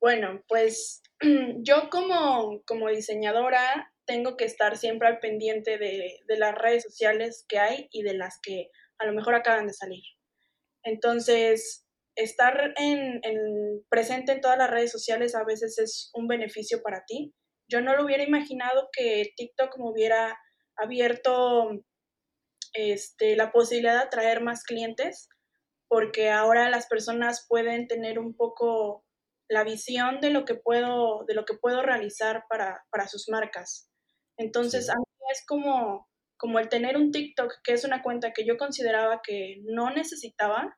Bueno, 0.00 0.42
pues 0.48 1.02
yo 1.58 1.90
como, 1.90 2.62
como 2.64 2.88
diseñadora 2.88 3.92
tengo 4.06 4.36
que 4.36 4.44
estar 4.44 4.76
siempre 4.76 5.08
al 5.08 5.18
pendiente 5.18 5.76
de, 5.78 6.20
de 6.26 6.38
las 6.38 6.54
redes 6.54 6.82
sociales 6.82 7.44
que 7.48 7.58
hay 7.58 7.88
y 7.92 8.02
de 8.02 8.14
las 8.14 8.38
que 8.40 8.70
a 9.00 9.06
lo 9.06 9.12
mejor 9.12 9.34
acaban 9.34 9.66
de 9.66 9.72
salir. 9.72 10.04
Entonces, 10.84 11.84
estar 12.14 12.74
en, 12.76 13.20
presente 13.88 14.32
en 14.32 14.40
todas 14.40 14.58
las 14.58 14.70
redes 14.70 14.92
sociales 14.92 15.34
a 15.34 15.44
veces 15.44 15.78
es 15.78 16.10
un 16.14 16.28
beneficio 16.28 16.82
para 16.82 17.04
ti. 17.06 17.34
Yo 17.68 17.80
no 17.80 17.96
lo 17.96 18.04
hubiera 18.04 18.22
imaginado 18.22 18.88
que 18.92 19.32
TikTok 19.36 19.78
me 19.78 19.90
hubiera 19.90 20.38
abierto 20.76 21.70
este, 22.74 23.36
la 23.36 23.52
posibilidad 23.52 23.94
de 23.94 24.06
atraer 24.06 24.42
más 24.42 24.64
clientes, 24.64 25.28
porque 25.88 26.30
ahora 26.30 26.68
las 26.70 26.86
personas 26.86 27.46
pueden 27.48 27.88
tener 27.88 28.18
un 28.18 28.36
poco 28.36 29.04
la 29.48 29.64
visión 29.64 30.20
de 30.20 30.30
lo 30.30 30.44
que 30.44 30.54
puedo, 30.54 31.24
de 31.26 31.34
lo 31.34 31.44
que 31.44 31.54
puedo 31.54 31.82
realizar 31.82 32.44
para, 32.48 33.08
sus 33.08 33.28
marcas. 33.28 33.90
Entonces, 34.36 34.88
a 34.88 34.94
mí 34.94 35.04
es 35.32 35.44
como, 35.46 36.08
como 36.40 36.58
el 36.58 36.70
tener 36.70 36.96
un 36.96 37.12
TikTok, 37.12 37.60
que 37.62 37.74
es 37.74 37.84
una 37.84 38.02
cuenta 38.02 38.32
que 38.32 38.46
yo 38.46 38.56
consideraba 38.56 39.20
que 39.22 39.60
no 39.64 39.90
necesitaba, 39.90 40.74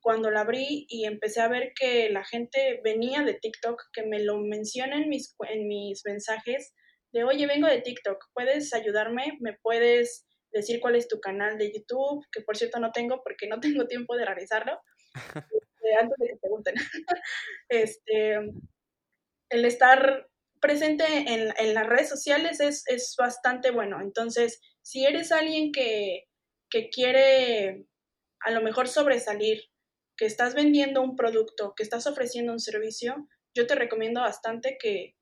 cuando 0.00 0.30
la 0.30 0.42
abrí 0.42 0.86
y 0.88 1.04
empecé 1.04 1.40
a 1.40 1.48
ver 1.48 1.72
que 1.78 2.08
la 2.10 2.24
gente 2.24 2.80
venía 2.84 3.24
de 3.24 3.34
TikTok, 3.34 3.82
que 3.92 4.04
me 4.04 4.22
lo 4.22 4.38
menciona 4.38 4.96
en 4.96 5.08
mis, 5.08 5.34
en 5.48 5.66
mis 5.66 6.02
mensajes, 6.06 6.72
de, 7.12 7.24
oye, 7.24 7.48
vengo 7.48 7.66
de 7.66 7.80
TikTok, 7.80 8.24
¿puedes 8.32 8.72
ayudarme? 8.72 9.36
¿Me 9.40 9.58
puedes 9.60 10.24
decir 10.52 10.78
cuál 10.78 10.94
es 10.94 11.08
tu 11.08 11.18
canal 11.18 11.58
de 11.58 11.72
YouTube? 11.72 12.24
Que 12.30 12.42
por 12.42 12.56
cierto 12.56 12.78
no 12.78 12.92
tengo 12.92 13.20
porque 13.24 13.48
no 13.48 13.58
tengo 13.82 13.88
tiempo 13.88 14.16
de 14.16 14.24
realizarlo. 14.24 14.80
Este, 15.80 15.94
antes 15.94 16.18
de 16.18 16.28
que 16.28 16.36
pregunten. 16.36 16.74
este, 17.68 18.36
el 19.50 19.64
estar 19.64 20.28
presente 20.60 21.04
en, 21.06 21.52
en 21.56 21.74
las 21.74 21.86
redes 21.86 22.08
sociales 22.08 22.60
es, 22.60 22.84
es, 22.86 23.14
bastante 23.18 23.70
bueno. 23.70 24.00
Entonces, 24.00 24.60
si 24.82 25.04
eres 25.04 25.32
alguien 25.32 25.72
que, 25.72 26.24
que 26.70 26.90
quiere 26.90 27.86
a 28.40 28.50
lo 28.50 28.62
mejor 28.62 28.88
sobresalir 28.88 29.62
que 30.16 30.26
estás 30.26 30.54
vendiendo 30.54 31.02
un 31.02 31.16
producto, 31.16 31.74
que 31.76 31.82
estás 31.82 32.06
ofreciendo 32.06 32.52
un 32.52 32.60
servicio, 32.60 33.28
yo 33.54 33.66
te 33.66 33.74
recomiendo 33.74 34.20
bastante 34.20 34.76
que, 34.80 35.16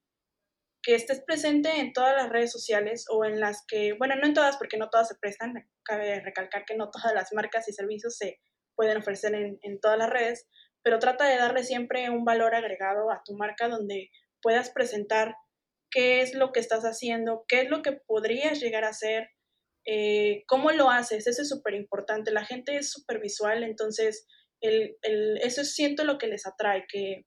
que 0.83 0.95
estés 0.95 1.23
presente 1.23 1.81
en 1.81 1.93
todas 1.93 2.15
las 2.17 2.31
redes 2.31 2.53
sociales 2.53 3.05
o 3.11 3.25
en 3.25 3.41
las 3.41 3.65
que, 3.67 3.93
bueno, 3.95 4.15
no 4.17 4.27
en 4.27 4.35
todas 4.35 4.57
porque 4.57 4.79
no 4.79 4.89
todas 4.89 5.09
se 5.09 5.17
prestan, 5.17 5.55
cabe 5.83 6.21
recalcar 6.21 6.65
que 6.65 6.77
no 6.77 6.91
todas 6.91 7.13
las 7.15 7.33
marcas 7.33 7.69
y 7.69 7.73
servicios 7.73 8.17
se 8.17 8.41
pueden 8.75 8.99
ofrecer 8.99 9.35
en, 9.35 9.59
en 9.63 9.81
todas 9.81 9.99
las 9.99 10.11
redes, 10.11 10.47
pero 10.83 10.99
trata 10.99 11.27
de 11.27 11.37
darle 11.37 11.65
siempre 11.65 12.09
un 12.11 12.25
valor 12.25 12.55
agregado 12.55 13.11
a 13.11 13.23
tu 13.25 13.35
marca 13.35 13.69
donde 13.69 14.11
puedas 14.43 14.71
presentar 14.71 15.35
qué 15.91 16.21
es 16.21 16.35
lo 16.35 16.53
que 16.53 16.61
estás 16.61 16.85
haciendo, 16.85 17.45
qué 17.49 17.63
es 17.63 17.71
lo 17.71 17.83
que 17.83 17.93
podrías 17.93 18.61
llegar 18.61 18.85
a 18.85 18.91
hacer, 18.91 19.29
eh, 19.87 20.43
cómo 20.47 20.73
lo 20.73 20.91
haces, 20.91 21.27
eso 21.27 21.43
es 21.43 21.49
súper 21.49 21.75
importante. 21.75 22.33
La 22.33 22.45
gente 22.45 22.77
es 22.77 22.91
súper 22.91 23.21
visual, 23.21 23.63
entonces 23.63 24.27
el, 24.61 24.97
el, 25.03 25.39
eso 25.39 25.65
siento 25.65 26.05
lo 26.05 26.19
que 26.19 26.27
les 26.27 26.47
atrae, 26.47 26.85
que 26.89 27.23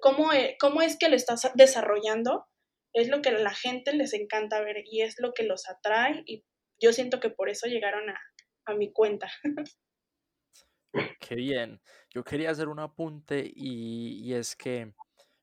cómo, 0.00 0.32
e, 0.32 0.56
cómo 0.60 0.82
es 0.82 0.98
que 0.98 1.08
lo 1.08 1.16
estás 1.16 1.50
desarrollando 1.54 2.46
es 2.94 3.08
lo 3.08 3.22
que 3.22 3.30
a 3.30 3.38
la 3.38 3.54
gente 3.54 3.94
les 3.94 4.12
encanta 4.12 4.60
ver 4.60 4.76
y 4.84 5.02
es 5.02 5.16
lo 5.18 5.32
que 5.32 5.44
los 5.44 5.68
atrae 5.68 6.22
y 6.26 6.44
yo 6.80 6.92
siento 6.92 7.20
que 7.20 7.30
por 7.30 7.48
eso 7.48 7.66
llegaron 7.66 8.10
a, 8.10 8.18
a 8.66 8.74
mi 8.74 8.92
cuenta. 8.92 9.30
Qué 11.20 11.34
bien. 11.34 11.80
Yo 12.10 12.22
quería 12.22 12.50
hacer 12.50 12.68
un 12.68 12.80
apunte 12.80 13.50
y, 13.54 14.20
y, 14.22 14.34
es 14.34 14.54
que, 14.56 14.92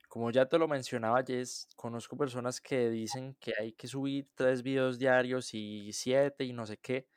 como 0.10 0.32
ya 0.32 0.48
te 0.48 0.58
lo 0.58 0.68
mencionaba, 0.68 1.24
Jess, 1.24 1.70
conozco 1.76 2.18
personas 2.18 2.60
que 2.60 2.90
dicen 2.90 3.36
que 3.40 3.54
hay 3.58 3.74
que 3.74 3.88
subir 3.88 4.28
tres 4.36 4.64
videos 4.64 4.98
diarios 4.98 5.54
y 5.54 5.94
siete 5.94 6.44
y 6.46 6.52
no 6.52 6.66
sé 6.66 6.78
qué. 6.78 7.08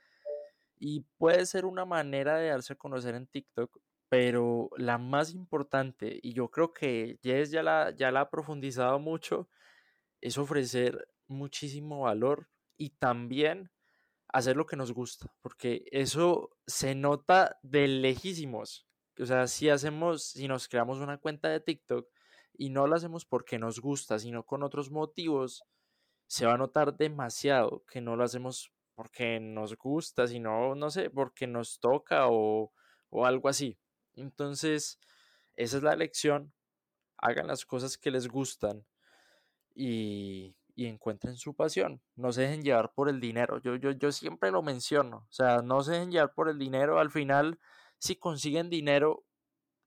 Y 0.79 1.01
puede 1.17 1.47
ser 1.47 1.65
una 1.65 1.87
manera 1.87 2.37
de 2.37 2.51
darse 2.51 2.75
a 2.75 2.77
conocer 2.77 3.15
en 3.15 3.27
TikTok, 3.27 3.81
pero 4.11 4.69
la 4.77 4.99
más 4.99 5.33
importante, 5.33 6.21
y 6.23 6.35
yo 6.35 6.51
creo 6.51 6.73
que 6.75 7.19
Jess 7.23 7.51
ya 7.51 7.63
la, 7.63 7.93
ya 7.97 8.11
la 8.11 8.21
ha 8.23 8.31
profundizado 8.31 8.99
mucho, 8.99 9.49
es 10.21 10.37
ofrecer 10.37 11.09
muchísimo 11.29 12.03
valor 12.03 12.51
y 12.77 12.91
también 12.91 13.71
hacer 14.29 14.57
lo 14.57 14.67
que 14.67 14.77
nos 14.77 14.93
gusta, 14.93 15.33
porque 15.41 15.85
eso 15.93 16.51
se 16.67 16.95
nota 16.95 17.59
de 17.63 17.89
lejísimos. 17.89 18.87
O 19.19 19.25
sea, 19.25 19.47
si 19.47 19.71
hacemos, 19.71 20.25
si 20.25 20.47
nos 20.47 20.69
creamos 20.69 20.99
una 20.99 21.19
cuenta 21.19 21.49
de 21.49 21.61
TikTok 21.61 22.07
y 22.63 22.71
no 22.71 22.87
lo 22.87 22.95
hacemos 22.95 23.25
porque 23.25 23.59
nos 23.59 23.81
gusta, 23.81 24.21
sino 24.21 24.47
con 24.47 24.63
otros 24.63 24.89
motivos, 24.89 25.65
se 26.29 26.47
va 26.47 26.55
a 26.55 26.57
notar 26.57 26.97
demasiado 26.97 27.85
que 27.91 28.01
no 28.01 28.15
lo 28.15 28.23
hacemos 28.23 28.73
porque 28.95 29.41
nos 29.41 29.77
gusta, 29.77 30.29
sino, 30.29 30.77
no 30.77 30.89
sé, 30.89 31.11
porque 31.11 31.49
nos 31.49 31.81
toca 31.81 32.29
o, 32.29 32.73
o 33.11 33.27
algo 33.27 33.49
así. 33.49 33.77
Entonces, 34.15 35.01
esa 35.57 35.79
es 35.79 35.83
la 35.83 35.97
lección. 35.97 36.53
Hagan 37.17 37.49
las 37.49 37.67
cosas 37.67 37.99
que 37.99 38.13
les 38.13 38.29
gustan 38.29 38.87
y, 39.75 40.55
y 40.77 40.87
encuentren 40.87 41.35
su 41.35 41.57
pasión. 41.57 42.01
No 42.15 42.31
se 42.31 42.43
dejen 42.43 42.63
llevar 42.63 42.93
por 42.95 43.09
el 43.09 43.19
dinero. 43.19 43.61
Yo, 43.61 43.75
yo, 43.75 43.91
yo 43.91 44.13
siempre 44.13 44.53
lo 44.53 44.63
menciono. 44.63 45.27
O 45.29 45.33
sea, 45.33 45.63
no 45.63 45.83
se 45.83 45.95
dejen 45.95 46.13
llevar 46.13 46.33
por 46.33 46.49
el 46.49 46.61
dinero. 46.61 47.01
Al 47.01 47.11
final, 47.11 47.59
si 47.99 48.15
consiguen 48.15 48.71
dinero, 48.71 49.25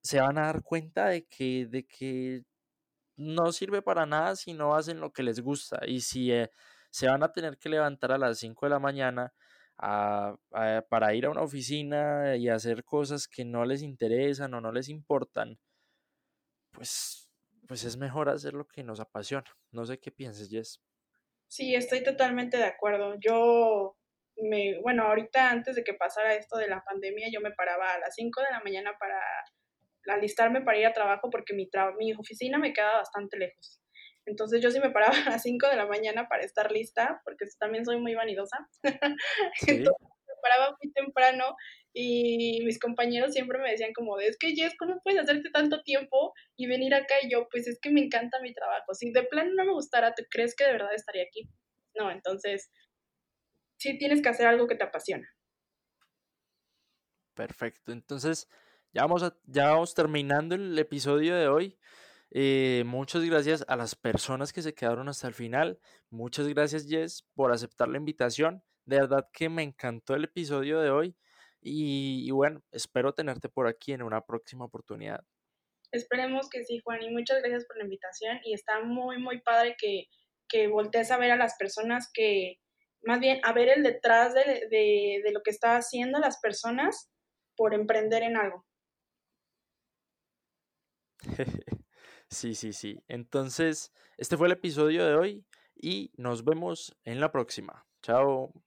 se 0.02 0.20
van 0.20 0.38
a 0.38 0.48
dar 0.48 0.62
cuenta 0.62 1.08
de 1.08 1.26
que, 1.26 1.68
de 1.68 1.88
que 1.88 2.44
no 3.16 3.52
sirve 3.52 3.82
para 3.82 4.06
nada 4.06 4.36
si 4.36 4.54
no 4.54 4.76
hacen 4.76 5.00
lo 5.00 5.12
que 5.12 5.24
les 5.24 5.40
gusta. 5.42 5.80
Y 5.88 6.02
si 6.02 6.32
eh, 6.32 6.52
se 6.90 7.08
van 7.08 7.24
a 7.24 7.32
tener 7.32 7.58
que 7.58 7.70
levantar 7.70 8.12
a 8.12 8.18
las 8.18 8.40
5 8.40 8.66
de 8.66 8.70
la 8.70 8.80
mañana 8.80 9.34
para 9.78 11.14
ir 11.14 11.26
a 11.26 11.30
una 11.32 11.42
oficina 11.42 12.38
y 12.38 12.48
hacer 12.48 12.86
cosas 12.86 13.28
que 13.28 13.44
no 13.44 13.66
les 13.66 13.82
interesan 13.82 14.54
o 14.54 14.62
no 14.62 14.72
les 14.72 14.88
importan, 14.88 15.60
pues 16.72 17.26
pues 17.68 17.84
es 17.84 17.98
mejor 17.98 18.30
hacer 18.30 18.54
lo 18.54 18.68
que 18.68 18.84
nos 18.84 19.00
apasiona. 19.00 19.46
No 19.72 19.86
sé 19.86 20.00
qué 20.00 20.12
pienses, 20.12 20.50
Jess. 20.50 20.82
Sí, 21.48 21.76
estoy 21.76 22.04
totalmente 22.04 22.58
de 22.58 22.66
acuerdo. 22.66 23.16
Yo 23.20 23.98
me, 24.38 24.80
bueno, 24.82 25.04
ahorita 25.04 25.50
antes 25.50 25.76
de 25.76 25.84
que 25.84 25.94
pasara 25.94 26.36
esto 26.36 26.58
de 26.58 26.68
la 26.68 26.84
pandemia, 26.84 27.30
yo 27.32 27.42
me 27.42 27.52
paraba 27.52 27.94
a 27.94 28.00
las 28.00 28.16
5 28.16 28.42
de 28.42 28.52
la 28.52 28.62
mañana 28.62 28.98
para 29.00 29.20
alistarme 30.08 30.62
para 30.62 30.78
ir 30.78 30.86
a 30.86 30.94
trabajo 30.94 31.30
porque 31.30 31.54
mi, 31.54 31.70
mi 31.98 32.14
oficina 32.14 32.58
me 32.58 32.74
queda 32.74 32.98
bastante 32.98 33.38
lejos. 33.38 33.82
Entonces 34.26 34.62
yo 34.62 34.72
sí 34.72 34.80
me 34.80 34.90
paraba 34.90 35.14
a 35.28 35.32
las 35.32 35.44
5 35.44 35.68
de 35.68 35.76
la 35.76 35.86
mañana 35.86 36.28
para 36.28 36.44
estar 36.44 36.72
lista, 36.72 37.22
porque 37.24 37.46
también 37.60 37.86
soy 37.86 38.00
muy 38.00 38.16
vanidosa. 38.16 38.58
Entonces 39.68 40.08
me 40.28 40.34
paraba 40.42 40.76
muy 40.82 40.92
temprano 40.94 41.56
y 41.94 42.62
mis 42.66 42.80
compañeros 42.80 43.34
siempre 43.34 43.60
me 43.60 43.72
decían 43.72 43.94
como, 43.94 44.20
es 44.20 44.38
que 44.38 44.54
Jess, 44.54 44.76
¿cómo 44.78 45.00
puedes 45.04 45.22
hacerte 45.22 45.50
tanto 45.52 45.82
tiempo 45.84 46.34
y 46.58 46.68
venir 46.68 46.94
acá? 46.94 47.16
Y 47.22 47.32
yo, 47.32 47.48
pues 47.50 47.68
es 47.68 47.80
que 47.80 47.92
me 47.92 48.02
encanta 48.02 48.42
mi 48.42 48.54
trabajo. 48.54 48.94
Si 48.94 49.12
de 49.12 49.24
plano 49.24 49.52
no 49.56 49.66
me 49.66 49.74
gustara, 49.74 50.14
¿tú 50.14 50.24
crees 50.30 50.56
que 50.56 50.66
de 50.66 50.74
verdad 50.74 50.94
estaría 50.94 51.24
aquí? 51.24 51.50
No, 51.96 52.12
entonces 52.12 52.72
sí 53.78 53.98
tienes 53.98 54.22
que 54.22 54.30
hacer 54.30 54.48
algo 54.48 54.68
que 54.68 54.76
te 54.76 54.84
apasiona. 54.84 55.30
Perfecto, 57.34 57.92
entonces 57.92 58.48
ya 58.96 59.02
vamos, 59.02 59.30
ya 59.46 59.72
vamos 59.72 59.94
terminando 59.94 60.56
el 60.56 60.80
episodio 60.80 61.36
de 61.36 61.50
hoy. 61.50 61.78
Eh, 62.32 62.84
muchas 62.86 63.26
gracias 63.26 63.66
a 63.68 63.76
las 63.76 63.94
personas 63.94 64.54
que 64.54 64.62
se 64.62 64.74
quedaron 64.74 65.10
hasta 65.10 65.28
el 65.28 65.34
final. 65.34 65.80
Muchas 66.10 66.48
gracias, 66.48 66.88
Jess, 66.88 67.28
por 67.36 67.52
aceptar 67.52 67.90
la 67.90 67.98
invitación. 67.98 68.64
De 68.86 68.96
verdad 68.96 69.28
que 69.34 69.50
me 69.50 69.64
encantó 69.64 70.16
el 70.16 70.24
episodio 70.24 70.80
de 70.80 70.92
hoy 70.92 71.16
y, 71.60 72.32
bueno, 72.32 72.64
espero 72.72 73.14
tenerte 73.14 73.50
por 73.50 73.68
aquí 73.68 73.92
en 73.92 74.02
una 74.02 74.22
próxima 74.22 74.64
oportunidad. 74.64 75.20
Esperemos 75.92 76.50
que 76.50 76.64
sí, 76.64 76.80
Juan, 76.82 77.04
y 77.04 77.10
muchas 77.10 77.40
gracias 77.42 77.66
por 77.66 77.78
la 77.78 77.84
invitación. 77.84 78.40
Y 78.46 78.54
está 78.54 78.82
muy, 78.82 79.18
muy 79.18 79.42
padre 79.42 79.76
que, 79.78 80.06
que 80.48 80.68
voltees 80.68 81.12
a 81.12 81.18
ver 81.18 81.32
a 81.32 81.36
las 81.36 81.58
personas 81.58 82.10
que, 82.14 82.62
más 83.04 83.20
bien, 83.20 83.42
a 83.44 83.52
ver 83.52 83.68
el 83.68 83.84
detrás 83.84 84.34
de, 84.34 84.68
de, 84.70 85.22
de 85.22 85.32
lo 85.34 85.42
que 85.44 85.52
están 85.52 85.76
haciendo 85.76 86.20
las 86.20 86.40
personas 86.40 87.12
por 87.58 87.74
emprender 87.74 88.24
en 88.24 88.38
algo. 88.38 88.65
sí, 92.30 92.56
sí, 92.56 92.74
sí. 92.74 93.04
Entonces, 93.08 93.92
este 94.18 94.38
fue 94.38 94.48
el 94.48 94.54
episodio 94.54 95.06
de 95.06 95.16
hoy 95.16 95.46
y 95.76 96.12
nos 96.18 96.44
vemos 96.44 96.96
en 97.04 97.20
la 97.20 97.32
próxima. 97.32 97.86
Chao. 98.02 98.65